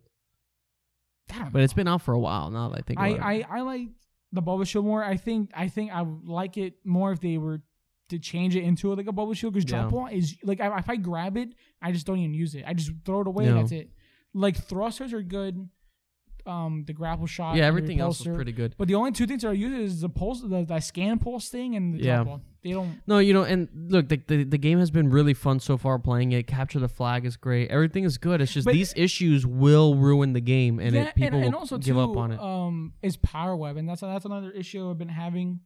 [1.33, 2.69] I but it's been out for a while now.
[2.69, 3.19] That I think I, it.
[3.21, 3.87] I I like
[4.31, 5.03] the bubble shield more.
[5.03, 7.61] I think I think I would like it more if they were
[8.09, 9.81] to change it into like a bubble shield because Yeah.
[9.81, 12.63] drop wall is like I, if I grab it, I just don't even use it.
[12.67, 13.45] I just throw it away.
[13.45, 13.55] No.
[13.55, 13.91] That's it.
[14.33, 15.69] Like thrusters are good.
[16.45, 17.55] Um, the grapple shot.
[17.55, 18.75] yeah, everything else is pretty good.
[18.77, 21.49] But the only two things that are used is the pulse, the, the scan pulse
[21.49, 22.37] thing, and the Yeah.
[22.63, 23.01] They don't.
[23.07, 25.97] No, you know, and look, the, the the game has been really fun so far
[25.97, 26.45] playing it.
[26.45, 27.71] Capture the flag is great.
[27.71, 28.39] Everything is good.
[28.39, 31.53] It's just But- these issues will ruin the game, and yeah, it, people and, and
[31.53, 32.39] will also give too, up on it.
[32.39, 35.61] Um, is power web, and that's that's another issue I've been having.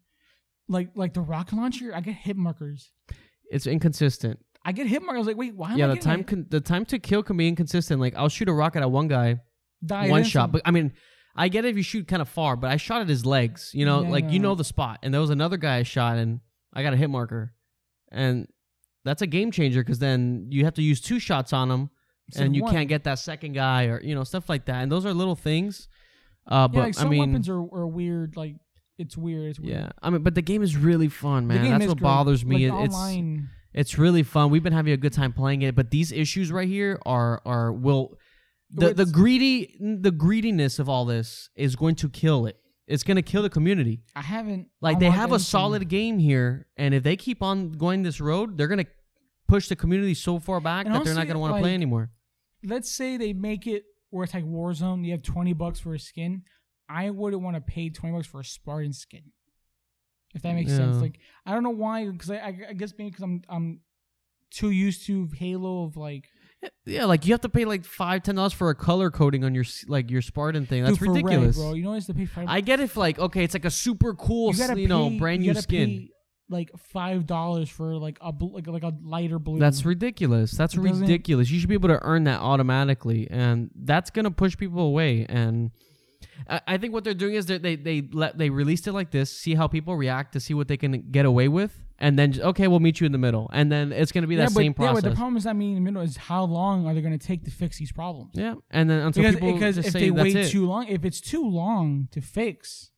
[0.70, 2.92] Like like the rocket launcher, I get hit markers.
[3.52, 4.40] it's inconsistent.
[4.64, 5.28] I get hit markers.
[5.28, 7.48] Like, wait, why am yeah, I the time con- the time to kill can be
[7.48, 8.00] inconsistent.
[8.00, 9.42] Like I'll shoot a rocket at one guy,
[9.84, 10.94] Die one shot, but I mean.
[11.38, 13.72] I get it if you shoot kind of far, but I shot at his legs.
[13.74, 14.52] You know, Yeah, like you no.
[14.52, 15.00] know the spot.
[15.04, 16.40] And there was another guy I shot, and
[16.74, 17.54] I got a hit marker,
[18.10, 18.48] and
[19.04, 21.90] that's a game changer because then you have to use two shots on him,
[22.30, 22.74] Instead and of you one.
[22.74, 24.82] can't get that second guy or you know stuff like that.
[24.82, 25.90] And those are little things.
[26.48, 28.38] Uh, but yeah, like I some mean, weapons are, are weird.
[28.38, 28.56] Like
[28.98, 29.50] it's weird.
[29.50, 29.74] It's weird.
[29.76, 31.70] yeah, I mean, but the game is really fun, man.
[31.70, 32.70] That's what bothers me.
[32.70, 33.50] Like, It- it's online.
[33.74, 34.52] it's really fun.
[34.52, 37.74] We've been having a good time playing it, but these issues right here are are
[37.74, 38.18] will
[38.72, 42.58] the the greedy the greediness of all this is going to kill it.
[42.88, 44.04] It's going to kill the community.
[44.16, 45.40] I haven't Like they have a anything.
[45.40, 48.92] solid game here, and if they keep on going this road, they're going to
[49.48, 51.62] push the community so far back And that they're not honestly, going to want to
[51.62, 52.12] play like, anymore.
[52.64, 55.06] Let's say they make it where it's like Warzone.
[55.06, 56.44] You have twenty bucks for a skin.
[56.88, 59.32] I wouldn't want to pay twenty bucks for a Spartan skin.
[60.36, 60.96] If that makes sense.
[60.96, 61.02] Yeah.
[61.02, 62.08] Like I don't know why.
[62.08, 63.80] Because I, I, I guess maybe because I'm I'm
[64.52, 66.26] too used to Halo of like
[66.86, 69.56] Yeah, like you have to pay like five, ten dollars for a color coding on
[69.56, 70.84] your like your Spartan thing.
[70.84, 71.58] That's dude, for red, ridiculous.
[71.58, 71.74] bro.
[71.74, 72.46] You know, it's to pay five.
[72.48, 75.10] I get if like okay, it's like a super cool, you you, gotta you know,
[75.10, 75.88] pay- brand you new gotta skin.
[75.90, 76.10] pay,
[76.50, 79.58] like five dollars for like a bl- like like a lighter blue.
[79.60, 80.52] That's ridiculous.
[80.52, 81.50] That's It doesn't- ridiculous.
[81.50, 85.26] You should be able to earn that automatically, and that's gonna push people away.
[85.28, 85.72] And
[86.50, 89.12] I, I think what they're doing is that they they let they released it like
[89.12, 92.40] this, see how people react to see what they can get away with, and then
[92.42, 94.74] okay, we'll meet you in the middle, and then it's gonna be that yeah, same
[94.74, 96.94] but, Yeah, but the problem is not meeting in the middle is how long are
[96.94, 98.32] they going to take to fix these problems?
[98.34, 100.50] Yeah, and then until because people because if say they wait it.
[100.50, 102.92] too long, if it's too long to fix,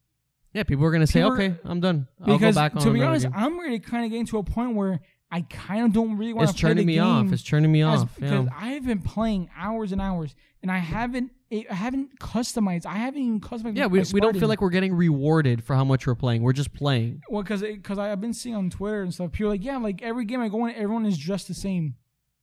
[0.54, 2.08] yeah, people are gonna say, people are- okay, I'm done.
[2.24, 4.44] I'll go back on to be honest, game." I'm really kind of getting to a
[4.44, 7.32] point where I kind of don't really want to play the turning me off.
[7.34, 8.16] It's turning me as- off.
[8.16, 8.52] because Yeah.
[8.58, 12.86] I've been playing hours and hours, and I haven't I haven't customized.
[12.86, 13.78] I haven't even customized.
[13.78, 16.44] Yeah, we, we don't feel like we're getting rewarded for how much we're playing.
[16.44, 17.22] We're just playing.
[17.30, 19.32] well because because I've been seeing on Twitter and stuff.
[19.32, 21.96] People are like yeah, like every game I go in, everyone is dressed the same.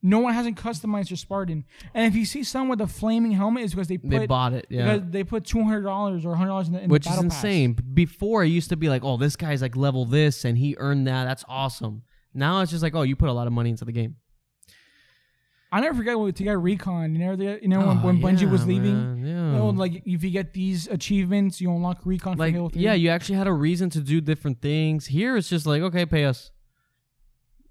[0.07, 1.65] No one hasn't customized their Spartan.
[1.95, 4.53] And if you see someone with a flaming helmet, it's because they put They bought
[4.53, 4.67] it.
[4.69, 4.97] Yeah.
[4.97, 7.17] because they put two hundred dollars or hundred dollars in the in which the is
[7.17, 7.43] battle pass.
[7.45, 7.73] insane.
[7.95, 11.07] Before it used to be like, oh, this guy's like level this and he earned
[11.07, 11.25] that.
[11.25, 12.03] That's awesome.
[12.35, 14.17] Now it's just like, oh, you put a lot of money into the game.
[15.73, 17.15] I never forget when to get recon.
[17.15, 18.95] You know, the, you know when, Oh, when Bungie was leaving.
[18.95, 19.53] man, You yeah.
[19.59, 22.81] know, like if you get these achievements, you unlock recon like for Halo 3.
[22.83, 25.07] yeah, you actually had a reason to do different things.
[25.07, 26.53] Here it's just like, okay, pay us.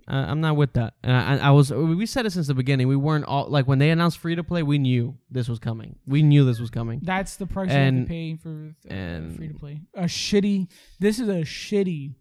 [0.06, 0.96] Uh, I'm not with that.
[1.02, 2.90] And I, I was we said it since the beginning.
[2.90, 5.96] We weren't all like when they announced free to play, we knew this was coming.
[6.06, 7.00] We knew this was coming.
[7.04, 9.80] That's the price you have And- to pay for and- free to play.
[9.94, 10.68] A shitty.
[11.00, 12.16] This is a shitty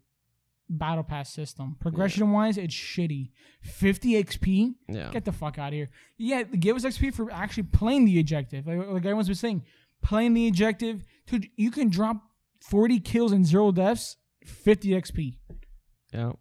[0.69, 1.75] battle pass system.
[1.79, 3.31] Progression wise, it's shitty.
[3.61, 4.73] 50 XP.
[4.89, 5.09] Yeah.
[5.11, 5.89] Get the fuck out of here.
[6.17, 8.65] Yeah, give us XP for actually playing the objective.
[8.67, 9.63] Like, like everyone's been saying,
[10.01, 11.03] playing the objective.
[11.27, 12.21] Dude, you can drop
[12.61, 15.37] 40 kills and zero deaths, 50 XP.
[16.13, 16.31] Yeah.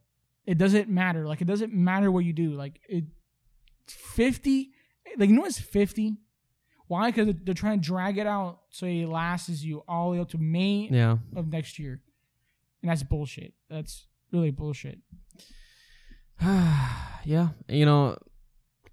[0.45, 1.27] It doesn't matter.
[1.27, 2.55] Like it doesn't matter what you do.
[2.55, 3.05] Like it,
[3.87, 4.71] fifty.
[5.17, 6.17] Like you know what's fifty?
[6.89, 7.11] Why?
[7.11, 10.29] Because they're trying to drag it out so it lasts you all the way up
[10.31, 11.19] to May Yeah.
[11.37, 12.01] of next year,
[12.83, 13.55] and that's bullshit.
[13.71, 14.99] That's really bullshit.
[16.43, 17.49] yeah.
[17.69, 18.17] You know,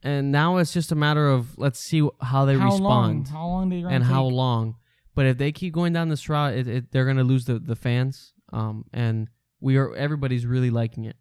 [0.04, 3.20] and now it's just a matter of let's see how they how long?
[3.20, 3.28] respond.
[3.30, 4.76] How long they and how long.
[5.16, 7.76] But if they keep going down this route, it, it, they're gonna lose the, the
[7.76, 8.34] fans.
[8.54, 9.28] Um, and
[9.60, 11.18] we are everybody's really liking it.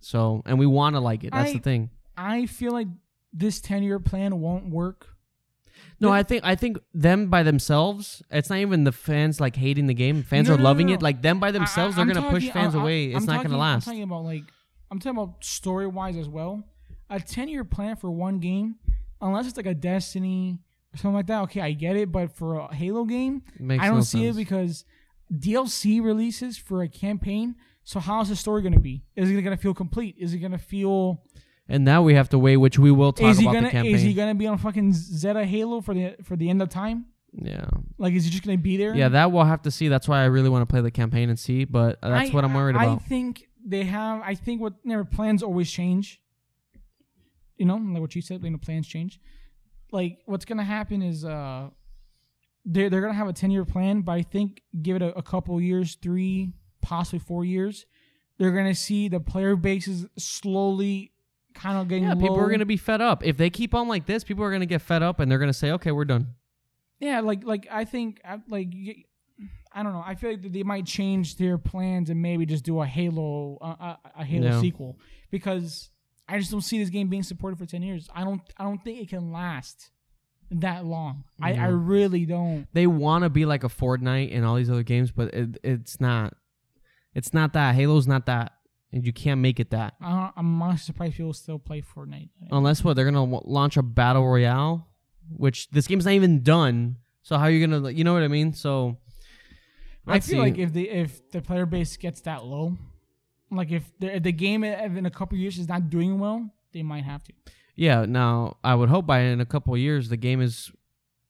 [0.00, 1.32] So and we want to like it.
[1.32, 1.90] That's I- the thing.
[2.16, 2.88] I feel like
[3.32, 5.06] this ten year plan won't work.
[6.00, 8.22] No, I think I think them by themselves.
[8.30, 10.22] It's not even the fans like hating the game.
[10.22, 10.94] Fans No, are no, no, loving no.
[10.94, 11.02] it.
[11.02, 13.04] Like them by themselves, I- they're I'm gonna push talking- fans I- I- away.
[13.06, 13.86] It's I'm not talking- gonna last.
[13.86, 14.44] I'm talking about like
[14.90, 16.64] I'm talking about story wise as well.
[17.10, 18.76] A ten year plan for one game,
[19.20, 20.58] unless it's like a Destiny
[20.94, 21.42] or something like that.
[21.42, 24.36] Okay, I get it, but for a Halo game, Makes I don't no see sense.
[24.36, 24.84] it because
[25.32, 27.56] DLC releases for a campaign.
[27.84, 29.04] So how's the story gonna be?
[29.16, 30.14] Is it gonna feel complete?
[30.18, 31.22] Is it gonna feel?
[31.68, 33.66] And now we have to wait, which we will talk Is he about gonna?
[33.66, 33.94] the campaign.
[33.94, 37.06] Is he gonna be on fucking Zeta Halo for the for the end of time?
[37.32, 37.66] yeah,
[37.98, 38.94] Like, is he just gonna be there?
[38.94, 39.88] yeah, that we'll have to see.
[39.88, 41.64] That's why I really want to play the campaign and see.
[41.64, 43.02] But that's I- what I'm worried I, about.
[43.02, 44.22] I think they have.
[44.22, 46.20] I think what their plans always change.
[47.56, 49.20] You know, like what you said, you know, plans change.
[49.90, 51.68] Like what's gonna happen is uh,
[52.64, 55.22] they're they're gonna have a ten year plan, but I think give it a, a
[55.22, 56.52] couple years, three,
[56.82, 57.84] possibly four years,
[58.38, 61.12] They're gonna see the player bases slowly
[61.58, 63.24] kind of getting Yeah, people are going to be fed up.
[63.24, 65.38] If they keep on like this, people are going to get fed up and they're
[65.38, 66.28] going to say, "Okay, we're done."
[67.00, 68.72] Yeah, like like I think I- like
[69.72, 70.02] I don't know.
[70.04, 73.66] I feel like they might change their plans and maybe just do a Halo uh,
[73.80, 74.60] a, a Halo Yeah.
[74.60, 74.98] sequel
[75.30, 75.90] because
[76.28, 78.08] I just don't see this game being supported for ten years.
[78.14, 79.90] I don't I don't think it can last
[80.50, 81.24] that long.
[81.42, 82.66] I, I really don't.
[82.72, 86.00] They want to be like a Fortnite and all these other games, but it, it's
[86.00, 86.34] not.
[87.14, 87.74] It's not that.
[87.74, 88.52] Halo's not that.
[88.92, 89.94] And you can't make it that.
[90.00, 92.30] I, I'm honestly surprised people still play Fortnite.
[92.50, 94.88] Unless what they're gonna w- launch a battle royale,
[95.36, 96.96] which this game's not even done.
[97.22, 98.54] So how are you gonna, you know what I mean?
[98.54, 98.96] So
[100.06, 100.38] I feel see.
[100.38, 102.78] like if the if the player base gets that low,
[103.50, 106.82] like if the if the game in a couple years is not doing well, they
[106.82, 107.32] might have to.
[107.76, 108.06] yeah.
[108.06, 110.72] Now I would hope by in a couple of years the game is,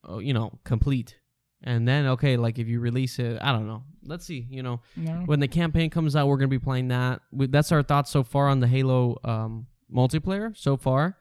[0.09, 1.18] uh, you know, complete,
[1.63, 3.83] and then okay, like if you release it, I don't know.
[4.03, 4.47] Let's see.
[4.49, 5.23] You know, know?
[5.25, 7.21] when the campaign comes out, we're gonna be playing that.
[7.31, 11.17] We, that's our thoughts so far on the Halo um, multiplayer so far.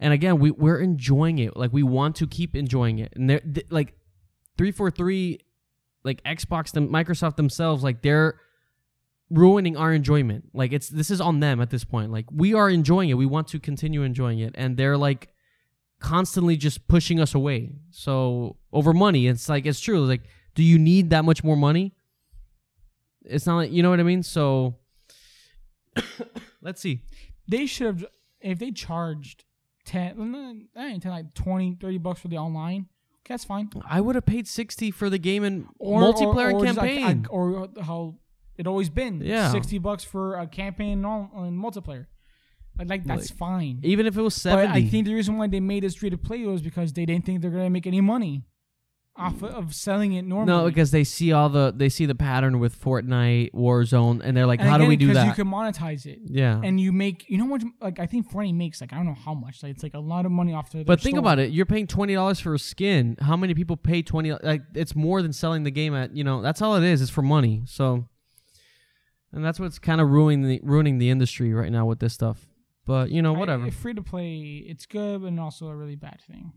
[0.00, 1.56] And again, we we're enjoying it.
[1.56, 3.12] Like we want to keep enjoying it.
[3.14, 3.94] And they're th- like
[4.56, 5.40] three four three,
[6.02, 8.40] like Xbox, them Microsoft themselves, like they're
[9.30, 10.50] ruining our enjoyment.
[10.54, 12.10] Like it's this is on them at this point.
[12.10, 13.14] Like we are enjoying it.
[13.14, 15.28] We want to continue enjoying it, and they're like
[16.04, 17.72] constantly just pushing us away.
[17.90, 20.04] So over money, it's like it's true.
[20.04, 20.22] Like,
[20.54, 21.94] do you need that much more money?
[23.24, 24.22] It's not like you know what I mean.
[24.22, 24.74] So
[26.62, 27.00] let's see.
[27.48, 28.06] they should have
[28.40, 29.44] if they charged
[29.86, 32.86] 10 mm, I ain't 10 like 20 30 bucks for the online
[33.20, 36.56] okay, that's fine I would have paid sixty for the game and or multiplayer or,
[36.56, 37.26] or like, campaign.
[37.26, 38.16] I- or how
[38.56, 39.50] it always been Yeah.
[39.50, 42.06] 60 bucks for a campaign and, all, and multiplayer
[42.78, 45.36] like, like that's Like, fine Even if it was but seventy, I think the reason
[45.36, 47.86] why they made it free to play was because they didn't think they're gonna make
[47.86, 48.44] any money
[49.16, 52.58] off of, selling it normally no, because they see all the they see the pattern
[52.58, 55.26] with Fortnite, Warzone, and they're like, And how do we do that?
[55.26, 58.56] you can monetize it yeah, and you make you know what like I think Fortnite
[58.56, 60.70] makes like I don't know how much like it's like a lot of money off
[60.72, 61.52] the But think about it.
[61.52, 63.16] You're paying twenty dollars for a skin.
[63.20, 64.32] How many people pay twenty?
[64.32, 66.16] Like it's more than selling the game at.
[66.16, 67.00] You know, that's all it is.
[67.00, 67.62] It's for money.
[67.66, 68.08] So,
[69.32, 72.48] and that's what's kind of ruining the ruining the industry right now with this stuff.
[72.86, 73.70] But you know, whatever.
[73.70, 76.52] free to play, it's good, and also a really bad thing.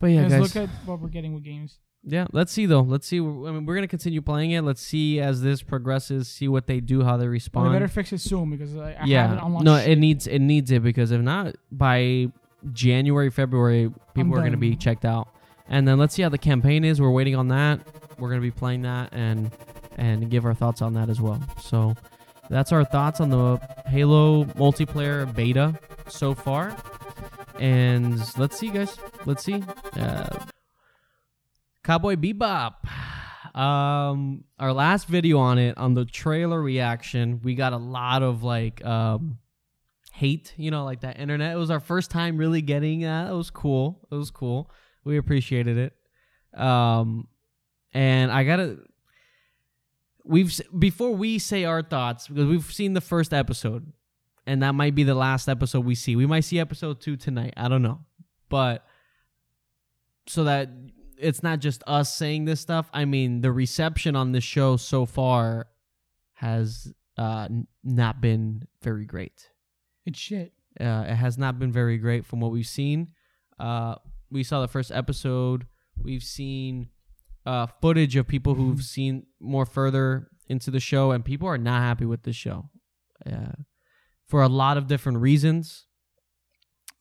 [0.00, 0.40] but yeah, guys.
[0.40, 1.78] look at what we're getting with games.
[2.02, 2.80] yeah, let's see though.
[2.80, 3.18] Let's see.
[3.18, 4.62] I mean, we're gonna continue playing it.
[4.62, 6.26] Let's see as this progresses.
[6.28, 7.68] See what they do, how they Well, respond.
[7.72, 9.90] they better fix it soon because I, I yeah, haven't no, shit.
[9.90, 12.26] it needs it needs it because if not, by
[12.72, 15.28] January, February, people are going to be checked out.
[15.68, 17.00] And then let's see how the campaign is.
[17.00, 17.80] We're waiting on that.
[18.18, 19.50] We're going to be playing that and
[19.96, 21.40] and give our thoughts on that as well.
[21.60, 21.94] So
[22.52, 26.76] that's our thoughts on the Halo multiplayer beta so far.
[27.58, 28.96] And let's see, guys.
[29.24, 29.64] Let's see.
[29.98, 30.28] Uh,
[31.82, 32.74] Cowboy Bebop.
[33.58, 38.42] Um, our last video on it, on the trailer reaction, we got a lot of
[38.42, 39.38] like um
[40.12, 41.54] hate, you know, like that internet.
[41.54, 43.30] It was our first time really getting that.
[43.30, 44.06] It was cool.
[44.10, 44.70] It was cool.
[45.04, 46.60] We appreciated it.
[46.60, 47.28] Um,
[47.94, 48.78] and I gotta.
[50.24, 53.92] We've before we say our thoughts because we've seen the first episode,
[54.46, 56.16] and that might be the last episode we see.
[56.16, 57.54] We might see episode two tonight.
[57.56, 58.00] I don't know,
[58.48, 58.84] but
[60.26, 60.68] so that
[61.18, 62.88] it's not just us saying this stuff.
[62.92, 65.68] I mean, the reception on this show so far
[66.34, 67.48] has uh,
[67.84, 69.50] not been very great.
[70.04, 70.52] It's shit.
[70.80, 73.08] Uh, it has not been very great from what we've seen.
[73.58, 73.96] Uh,
[74.30, 75.66] we saw the first episode.
[75.96, 76.88] We've seen
[77.44, 81.80] uh, footage of people who've seen more further into the show, and people are not
[81.82, 82.68] happy with this show
[83.26, 83.52] uh,
[84.26, 85.86] for a lot of different reasons.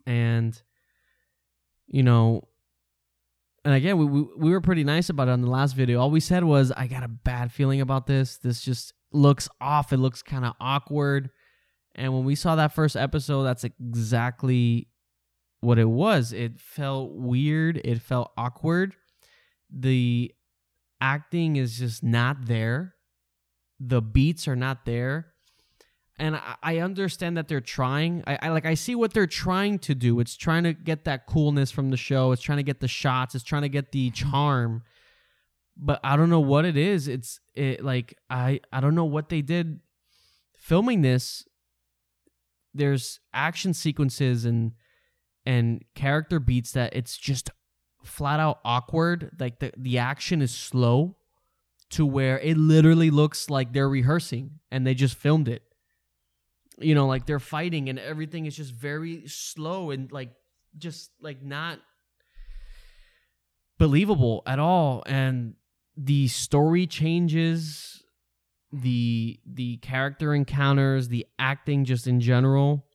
[0.06, 0.60] And
[1.88, 2.48] you know,
[3.64, 6.00] and again, we, we we were pretty nice about it on the last video.
[6.00, 8.38] All we said was, "I got a bad feeling about this.
[8.38, 9.94] This just looks off.
[9.94, 11.30] It looks kind of awkward."
[11.94, 14.88] And when we saw that first episode, that's exactly
[15.60, 16.34] what it was.
[16.34, 17.82] It felt weird.
[17.84, 18.96] It felt awkward.
[19.72, 20.34] The
[21.00, 22.96] acting is just not there.
[23.80, 25.28] The beats are not there.
[26.20, 28.24] And I, understand that they're trying.
[28.28, 30.20] I, I like I see what they're trying to do.
[30.20, 32.32] It's trying to get that coolness from the show.
[32.32, 33.34] It's trying to get the shots.
[33.34, 34.84] It's trying to get the charm.
[35.76, 37.08] But I don't know what it is.
[37.08, 39.80] It's it like I I don't know what they did
[40.54, 41.44] filming this
[42.74, 44.74] there's action sequences and
[45.46, 47.50] and character beats that it's just
[48.04, 51.16] flat out awkward like the the action is slow
[51.90, 55.62] to where it literally looks like they're rehearsing and they just filmed it
[56.80, 60.32] you know like they're fighting and everything is just very slow and like
[60.78, 61.80] just like not
[63.78, 65.54] believable at all and
[65.98, 68.02] the story changes
[68.72, 72.86] the the character encounters, the acting just in general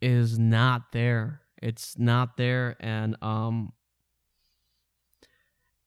[0.00, 1.42] is not there.
[1.60, 3.72] It's not there and um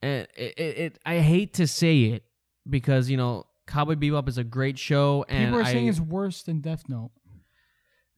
[0.01, 2.23] and it, it, it I hate to say it
[2.69, 5.99] because you know Cowboy Bebop is a great show and People are I, saying it's
[5.99, 7.11] worse than Death Note,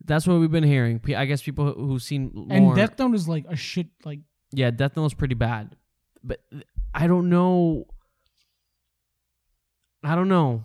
[0.03, 0.99] that's what we've been hearing.
[1.15, 3.87] I guess people who- who've seen more and Death Note is like a shit.
[4.03, 4.19] Like
[4.51, 5.75] Yeah, Death Note is pretty bad.
[6.23, 6.41] But
[6.93, 7.85] I don't know
[10.03, 10.63] I don't know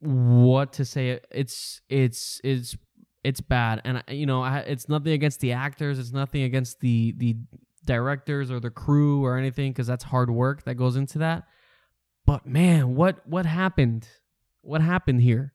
[0.00, 1.20] what to say.
[1.30, 2.76] It's it's it's
[3.24, 7.14] it's bad and you know, I, it's nothing against the actors, it's nothing against the
[7.16, 7.36] the
[7.84, 11.44] directors or the crew or anything cuz that's hard work that goes into that.
[12.26, 14.08] But man, what what happened?
[14.60, 15.52] What happened here?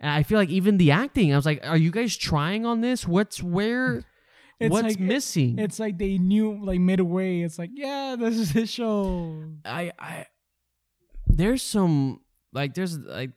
[0.00, 2.80] And I feel like even the acting, I was like, are you guys trying on
[2.80, 3.06] this?
[3.06, 4.04] What's where
[4.60, 5.58] It's what's like- missing?
[5.58, 7.40] it's like they knew like midway.
[7.40, 9.44] It's like yeah, this is his show.
[9.64, 10.26] I I
[11.26, 12.20] there's some
[12.52, 13.30] like there's like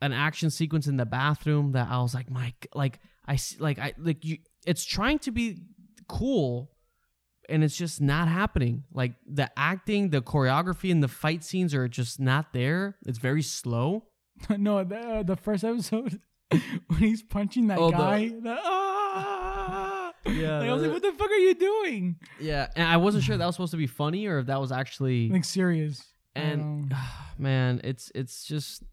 [0.00, 3.56] an action sequence in the bathroom that I was like my g- like I see
[3.58, 5.58] like I like you it's trying to be
[6.08, 6.70] cool
[7.48, 8.84] and it's just not happening.
[8.92, 12.96] Like the acting, the choreography and the fight scenes are just not there.
[13.06, 14.04] It's very slow.
[14.50, 18.28] no, the, uh, the first episode when he's punching that Oh, guy.
[18.28, 20.12] the- ah!
[20.24, 22.16] Yeah, like, I was like, what the fuck are you doing?
[22.40, 24.70] Yeah, and I wasn't sure that was supposed to be funny or if that was
[24.70, 26.02] actually Like serious.
[26.34, 26.96] And know.
[27.38, 28.84] man, it's it's just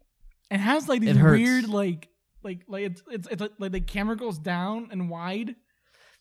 [0.50, 2.08] it has like these weird like
[2.42, 5.54] like like it's it's, it's like, like the camera goes down and wide.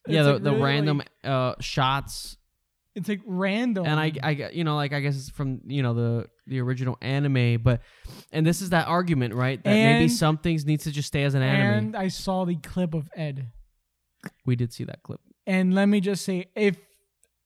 [0.07, 2.37] yeah, the, like, the really, random like- uh shots
[2.95, 3.85] it's like random.
[3.85, 6.97] and I, I you know like i guess it's from you know the the original
[7.01, 7.81] anime but
[8.31, 11.35] and this is that argument right that maybe some things need to just stay as
[11.35, 13.51] an anime and I saw the clip of Ed.
[14.45, 16.77] we did see that clip And let me just say, if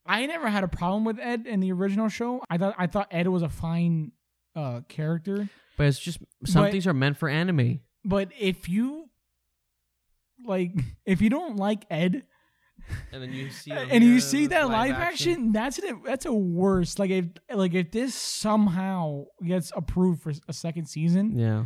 [0.05, 3.07] I never had a problem with Ed in the original show, I thought I thought
[3.11, 4.11] Ed was a fine
[4.55, 5.49] uh, character.
[5.77, 9.09] but it's just some But- things are meant for anime But if you
[10.45, 10.71] like,
[11.05, 12.23] if you don't like Ed,
[13.11, 15.95] and then you see and you see that live action, that's it.
[16.05, 16.99] That's a worse.
[16.99, 21.65] Like if like if this somehow gets approved for a second season, yeah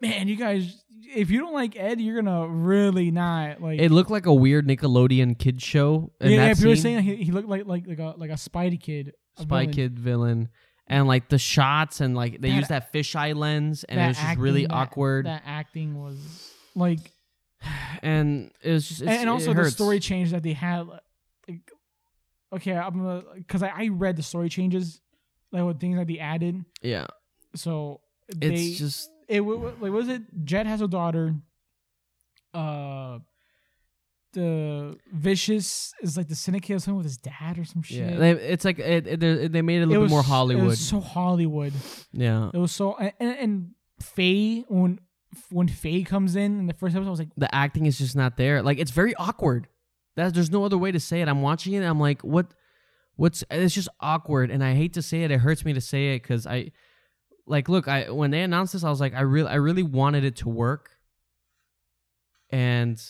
[0.00, 0.82] man, you guys,
[1.14, 3.80] if you don't like Ed, you're gonna really not like.
[3.80, 7.02] it looked like a weird nickelodeon kid show in yeah, that if you were saying
[7.02, 9.74] he, he looked like like like a like a Spidey kid, a spy villain.
[9.74, 10.48] kid villain
[10.88, 14.16] and like the shots and like they That- use that fisheye lens and it was
[14.16, 17.12] just acting- really that- awkward That acting was like,
[18.02, 20.86] and it was just it's, and also the story change that they had.
[20.86, 21.70] Like,
[22.52, 25.00] okay, I'm gonna because I, I read the story changes,
[25.52, 26.64] like what things that they added.
[26.82, 27.06] yeah
[27.54, 31.34] So it's just it like was it Jet has a daughter.
[32.54, 33.18] Uh,
[34.38, 37.98] the vicious is like the syndicate or something with his dad or some shit.
[38.10, 40.14] yeah they, it's like it, it, they- they made it a It little was bit
[40.14, 41.72] more It hollywood was so Hollywood.
[42.12, 43.70] yeah It was so and and, and
[44.00, 45.00] Faye when
[45.50, 48.16] when Faye comes in in the first episode, I was like, the acting is just
[48.16, 48.62] not there.
[48.62, 49.66] Like it's very awkward.
[50.16, 51.28] That there's no other way to say it.
[51.28, 51.82] I'm watching it.
[51.84, 52.46] I'm like, what?
[53.16, 53.44] What's?
[53.50, 55.30] It's just awkward, and I hate to say it.
[55.30, 56.70] It hurts me to say it because I,
[57.46, 60.24] like, look, I when they announced this, I was like, I really, I really wanted
[60.24, 60.90] it to work,
[62.50, 63.00] and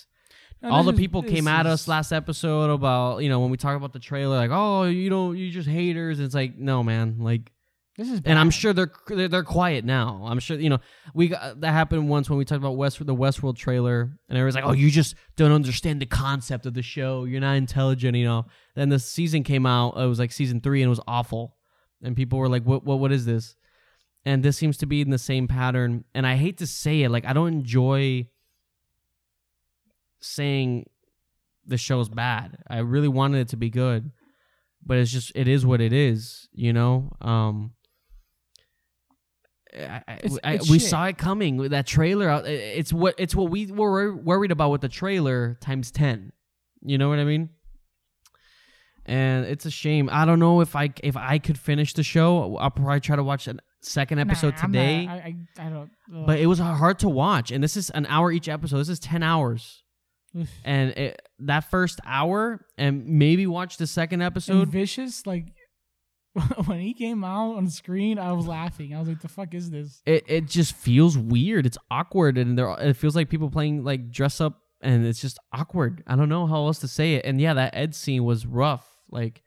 [0.63, 3.77] no, all the people came at us last episode about you know when we talk
[3.77, 6.21] about the trailer, like, oh, you know, you just haters.
[6.21, 7.53] It's like, no, man, like
[7.97, 10.25] This is and I'm sure they're, they're they're quiet now.
[10.27, 10.79] I'm sure you know
[11.15, 14.55] we got, that happened once when we talked about West the Westworld trailer, and everyone's
[14.55, 17.25] like, "Oh, you just don't understand the concept of the show.
[17.25, 18.47] You're not intelligent." You know.
[18.75, 19.97] Then the season came out.
[19.97, 21.57] It was like season three, and it was awful.
[22.03, 23.57] And people were like, "What what what is this?"
[24.25, 26.05] And this seems to be in the same pattern.
[26.15, 28.29] And I hate to say it, like I don't enjoy
[30.21, 30.89] saying
[31.67, 32.59] the show's bad.
[32.69, 34.11] I really wanted it to be good,
[34.85, 36.49] but it's just it is what it is.
[36.53, 37.13] You know.
[37.21, 37.73] Um.
[39.77, 40.89] I, It's- I- it's we shit.
[40.89, 44.71] saw it coming with that trailer out it's what it's what we were worried about
[44.71, 46.33] with the trailer times ten.
[46.81, 47.51] You know what I mean?
[49.05, 50.09] And it's a shame.
[50.11, 52.57] I don't know if I if I could finish the show.
[52.57, 55.07] I'll probably try to watch a second episode Nah, today.
[55.07, 55.91] not- I, I, don't.
[56.17, 56.27] ugh.
[56.27, 58.79] but it was hard to watch, and this is an hour each episode.
[58.79, 59.83] This is ten hours.
[60.65, 64.69] and it, that first hour, and maybe watch the second And episode.
[64.69, 65.53] vicious like
[66.67, 68.95] when he came out on screen, I was laughing.
[68.95, 71.67] I was like, "The fuck is this?" it it just feels weird.
[71.67, 75.39] It's awkward, and there it feels like people playing like dress up, and it's just
[75.53, 76.03] awkward.
[76.07, 77.25] I don't know how else to say it.
[77.25, 78.87] And yeah, that Ed scene was rough.
[79.11, 79.43] Like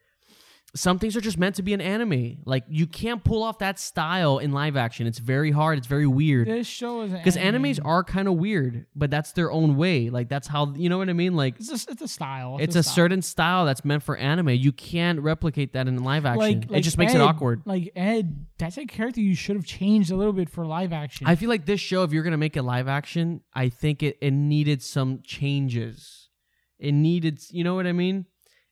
[0.74, 2.38] some things are just meant to be an anime.
[2.46, 5.06] Like you can't pull off that style in live action.
[5.06, 5.76] It's very hard.
[5.76, 6.48] It's very weird.
[6.48, 10.08] This show is Because animes are kind of weird, but that's their own way.
[10.08, 11.36] Like that's how you know what I mean.
[11.36, 12.56] Like It's a, it's a style.
[12.58, 12.94] it's a style.
[12.94, 14.50] certain style that's meant for anime.
[14.50, 16.40] You can't replicate that in live action.
[16.40, 17.62] Like, it just makes it awkward.
[17.66, 21.26] Like Ed, that's a character you should have changed a little bit for live action.
[21.26, 24.16] I feel like this show, if you're gonna make it live action, I think it,
[24.22, 26.30] it needed some changes.
[26.78, 28.26] It needed, you know what I mean?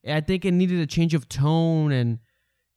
[0.07, 2.19] I think it needed a change of tone and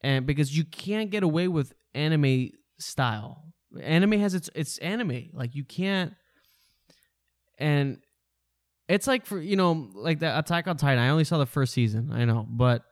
[0.01, 2.49] and because you can't get away with anime
[2.79, 3.45] style.
[3.81, 5.29] Anime has its it's anime.
[5.33, 6.13] Like you can't
[7.57, 7.99] and
[8.89, 10.99] it's like for you know like the Attack on Titan.
[10.99, 12.11] I only saw the first season.
[12.11, 12.83] I know, but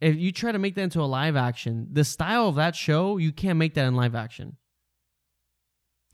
[0.00, 3.16] if you try to make that into a live action, the style of that show,
[3.16, 4.56] you can't make that in live action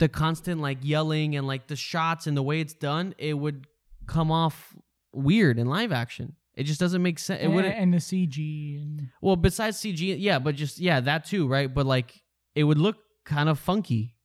[0.03, 3.69] the constant like yelling and like the shots and the way it's done, it would
[4.09, 4.75] come off
[5.13, 6.35] weird in live action.
[6.55, 7.41] It just doesn't make sense.
[7.41, 7.75] It and, wouldn't.
[7.75, 11.73] and the CG and Well, besides CG, yeah, but just yeah, that too, right?
[11.73, 12.23] But like,
[12.55, 14.17] it would look kind of funky.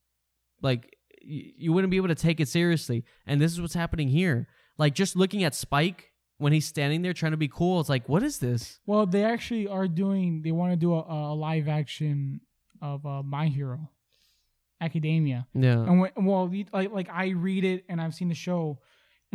[0.62, 3.06] Like y- you wouldn't be able to take it seriously.
[3.26, 4.48] And this is what's happening here.
[4.78, 8.08] Like just looking at Spike when he's standing there trying to be cool, it's like,
[8.10, 8.80] what is this?
[8.86, 10.42] well, they actually are doing.
[10.44, 12.42] They want to do a, a live action
[12.82, 13.90] of uh, My Hero
[14.80, 15.48] Academia.
[15.56, 18.80] Yeah, And when, well, like like I read it and I've seen the show,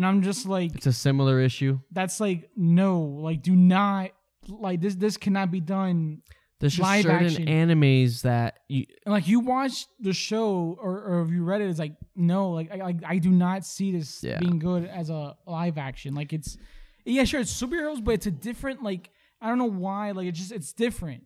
[0.03, 1.79] and I'm just like, it's a similar issue.
[1.93, 4.11] that's like no, like do not
[4.49, 4.95] like this.
[4.97, 6.23] This cannot be done.
[6.59, 7.47] There's just Live certain action.
[7.47, 11.69] animes that you, And like you watch the show or, or if you read it,
[11.71, 14.39] it's like no, like I like I do not see this Yeah.
[14.39, 16.15] being good as a live action.
[16.15, 16.57] Like it's
[17.05, 20.13] yeah, sure, it's superheroes, but it's a different like I don't know why.
[20.13, 21.25] Like it's just it's different.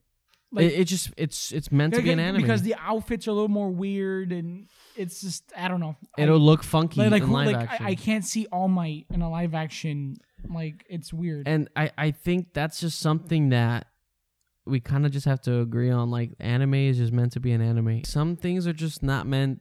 [0.53, 3.33] Like it, it just it's it's meant to be an anime because the outfits are
[3.33, 5.97] a little more weird and it's just I don't know.
[6.17, 7.87] It'll look funky like like, in live like action.
[7.87, 10.17] I, I can't see All Might in a live action.
[10.49, 11.49] Like it's weird.
[11.49, 13.89] and I, I think that's just something that
[14.67, 16.11] we kind of just have to agree on.
[16.11, 18.05] Like anime is just meant to be an anime.
[18.05, 19.61] Some things are just not meant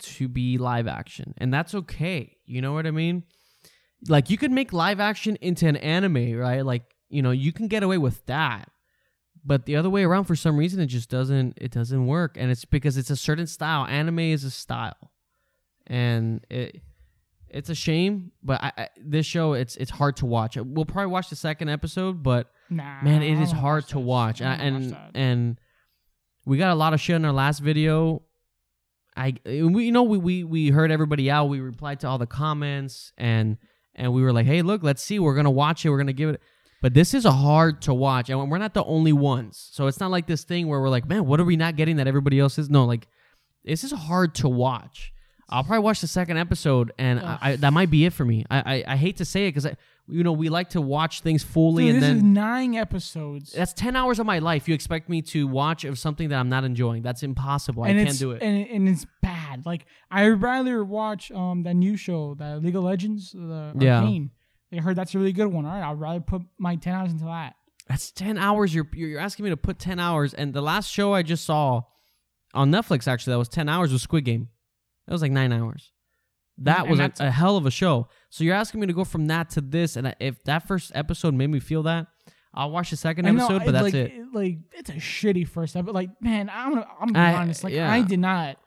[0.00, 2.36] to be live action, and that's okay.
[2.46, 3.24] You know what I mean?
[4.08, 6.64] Like you could make live action into an anime, right?
[6.64, 8.70] Like you know you can get away with that.
[9.44, 11.58] But the other way around, for some reason, it just doesn't.
[11.60, 13.84] It doesn't work, and it's because it's a certain style.
[13.86, 15.12] Anime is a style,
[15.86, 16.82] and it
[17.50, 20.56] it's a shame, but I, I, this show it's it's hard to watch.
[20.56, 23.60] We'll probably watch the second episode, but nah, man, it is it don't is wanna
[23.60, 24.40] hard to watch.
[24.42, 25.60] And and, watch and
[26.44, 28.22] we got a lot of shit in our last video.
[29.16, 31.46] I we you know we, we we heard everybody out.
[31.46, 33.56] We replied to all the comments and
[33.94, 35.18] and we were like, hey, look, let's see.
[35.18, 35.90] We're gonna watch it.
[35.90, 36.42] We're gonna give it.
[36.80, 39.68] But this is a hard to watch, and we're not the only ones.
[39.72, 41.96] So it's not like this thing where we're like, man, what are we not getting
[41.96, 42.70] that everybody else is?
[42.70, 43.08] No, like
[43.64, 45.12] this is hard to watch.
[45.50, 48.44] I'll probably watch the second episode, and I, I, that might be it for me.
[48.50, 49.66] I I, I hate to say it because
[50.06, 53.52] you know we like to watch things fully, Dude, and this then is nine episodes.
[53.52, 56.48] that's 10 hours of my life you expect me to watch of something that I'm
[56.50, 57.02] not enjoying.
[57.02, 57.82] That's impossible.
[57.84, 58.42] I can't it's, do it.
[58.42, 59.64] And, and it's bad.
[59.66, 64.00] Like I'd rather watch um that new show, that League of Legends, the Yeah.
[64.00, 64.30] Arcane.
[64.72, 65.64] I heard that's a really good one.
[65.64, 67.54] All right, I'd rather put my ten hours into that.
[67.88, 68.74] That's 10 hours.
[68.74, 70.34] You're, you're asking me to put 10 hours.
[70.34, 71.82] And the last show I just saw
[72.52, 74.48] on Netflix, actually, that was 10 hours was Squid Game.
[75.06, 75.90] That was like nine hours.
[76.58, 78.08] That And was a, a hell of a show.
[78.28, 79.96] So you're asking me to go from that to this.
[79.96, 82.08] And if that first episode made me feel that,
[82.52, 84.12] I'll watch the second know, episode, but that's like, it.
[84.34, 85.94] Like it's a shitty first episode.
[85.94, 87.62] Like man, I'm gonna, I'm gonna be I- honest.
[87.64, 87.90] Like yeah.
[87.90, 88.58] I did not.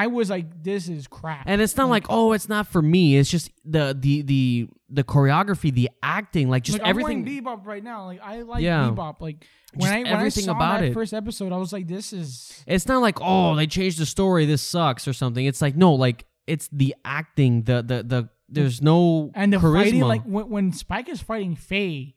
[0.00, 1.44] I was like, this is crap.
[1.46, 3.18] And it's not like, oh, it's not for me.
[3.18, 7.18] It's just the the the the choreography, the acting, like just like, everything.
[7.18, 8.06] I'm Bebop right now.
[8.06, 8.90] Like I like Yeah.
[8.90, 9.20] Bebop.
[9.20, 9.44] Like
[9.74, 10.94] when Just I when everything I saw about that it.
[10.94, 14.46] first episode, I was like, this is It's not like oh they changed the story.
[14.46, 15.44] This sucks or something.
[15.44, 17.64] It's like no, like it's the acting.
[17.64, 19.82] The the the there's no and the charisma.
[19.82, 20.00] fighting.
[20.00, 22.16] Like when, when Spike is fighting Faye,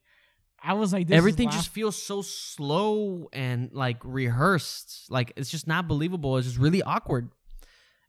[0.62, 5.12] I was like, this Everything just feels so slow and like rehearsed.
[5.12, 6.38] Like it's just not believable.
[6.38, 7.30] It's just really awkward.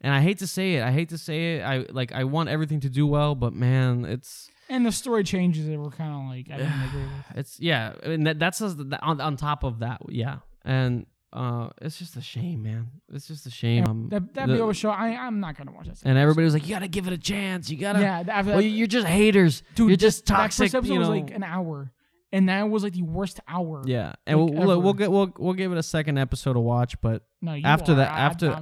[0.04, 0.82] And I hate to say it.
[0.82, 1.62] I hate to say it.
[1.62, 5.66] I like I want everything to do well, but man, it's and the story changes
[5.66, 7.24] that were kind of like I didn't agree with.
[7.36, 7.94] it's yeah.
[8.06, 10.36] Mean that, that's the- on on top of that, yeah.
[10.62, 12.88] And uh, it's just a shame, man.
[13.12, 13.84] It's just a shame.
[13.86, 16.02] Um, That that the- show, I I'm not gonna watch that.
[16.04, 17.70] and everybody was like, "You gotta give it a chance.
[17.70, 19.62] You gotta." yeah, after Well, you're just haters.
[19.74, 20.64] dude, you're just that toxic.
[20.66, 21.10] first episode you know.
[21.10, 21.90] was like an hour,
[22.30, 23.82] and that was like the worst hour.
[23.86, 26.60] yeah, and like, we'll, we'll we'll get we'll we'll give it a second episode to
[26.60, 28.60] watch, but No, After that- after-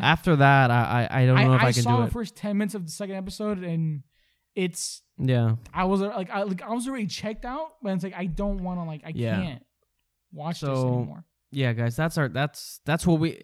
[0.00, 1.92] after that, I I, I don't I, know if I, I can do it.
[1.92, 4.02] I saw the first ten minutes of the second episode, and
[4.54, 8.04] it's yeah, I was uh, like I like I was already checked out, but it's
[8.04, 9.36] like I don't want to like I Yeah.
[9.42, 9.66] can't
[10.32, 11.24] watch this anymore.
[11.50, 11.96] yeah, guys.
[11.96, 13.42] That's our that's that's what we.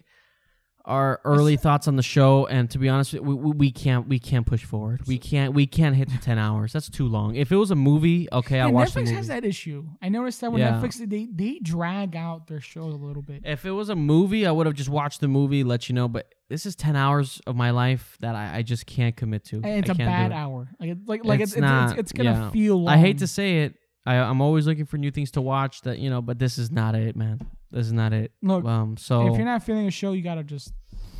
[0.85, 4.45] Our early thoughts on the show, and to be honest, we, we, can't we can't
[4.45, 5.01] push forward.
[5.07, 6.73] We can't we can't hit the ten hours.
[6.73, 7.35] That's too long.
[7.35, 9.15] If it was a movie, okay, I'll And watch the Netflix movie.
[9.15, 9.85] has that issue.
[10.01, 10.71] I noticed that when Yeah.
[10.81, 13.41] Netflix, they they drag out their shows a little bit.
[13.45, 16.07] If it was a movie, I would have just watched the movie, let you know.
[16.07, 19.57] But this is ten hours of my life that I, I just can't commit to.
[19.63, 20.35] And it's I a bad it.
[20.35, 20.69] hour.
[20.79, 22.49] Like it's like like It's it's it's, it's, it's gonna yeah.
[22.51, 22.83] feel.
[22.83, 22.93] Long.
[22.93, 23.75] I hate to say it.
[24.05, 25.81] I, I'm always looking for new things to watch.
[25.81, 27.39] That you know, but this is not it, man.
[27.71, 28.31] This is not it.
[28.41, 28.65] look.
[28.65, 28.97] Um.
[28.97, 30.73] So if you're not feeling a show, you gotta just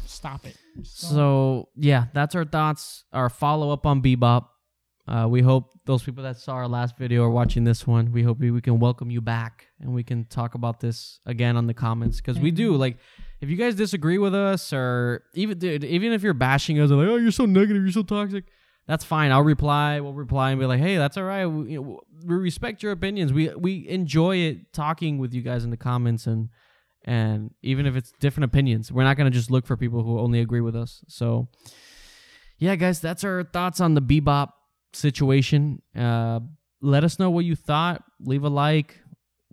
[0.05, 0.57] stop it.
[0.84, 3.05] So yeah, that's our thoughts.
[3.13, 4.47] Our follow up on Bebop.
[5.07, 8.11] Uh, we hope those people that saw our last video are watching this one.
[8.11, 11.57] We hope we, we can welcome you back and we can talk about this again
[11.57, 12.97] on the comments because we do like.
[13.41, 17.07] If you guys disagree with us, or even dude, even if you're bashing us, like
[17.07, 18.45] oh you're so negative, you're so toxic,
[18.92, 19.32] that's fine.
[19.32, 20.02] I'll reply.
[20.02, 21.46] We'll reply and be like, hey, that's all right.
[21.46, 23.32] We, you know, we respect your opinions.
[23.32, 26.50] We we enjoy it talking with you guys in the comments and
[27.06, 30.42] and even if it's different opinions, we're not gonna just look for people who only
[30.42, 31.06] agree with us.
[31.08, 31.48] So,
[32.58, 34.50] yeah, guys, that's our thoughts on the Bebop
[34.92, 35.82] situation.
[35.98, 36.42] Uh,
[36.82, 38.04] let us know what you thought.
[38.20, 39.00] Leave a like,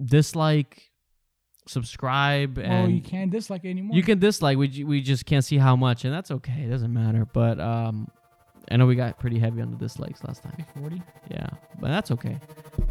[0.05, 0.83] dislike,
[1.69, 3.97] subscribe, well, you can't dislike anymore.
[3.97, 4.59] you can dislike.
[4.59, 6.65] We we just can't see how much, and that's okay.
[6.65, 7.25] It doesn't matter.
[7.25, 8.09] But um,
[8.71, 10.65] I know we got pretty heavy on the dislikes last time.
[10.79, 11.03] Forty.
[11.31, 11.49] Yeah,
[11.81, 12.39] but that's okay.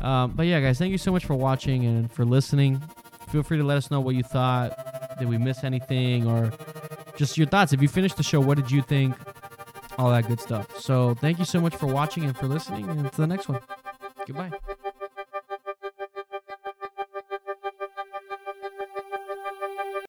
[0.02, 2.82] Um, but yeah, guys, thank you so much for watching and for listening.
[3.30, 5.18] Feel free to let us know what you thought.
[5.20, 6.52] Did we miss anything, or
[7.16, 7.74] just your thoughts?
[7.74, 9.16] If you finished the show, what did you think?
[9.98, 10.80] All that good stuff.
[10.80, 13.60] So thank you so much for watching and for listening, and to the next one.
[14.26, 14.52] Goodbye.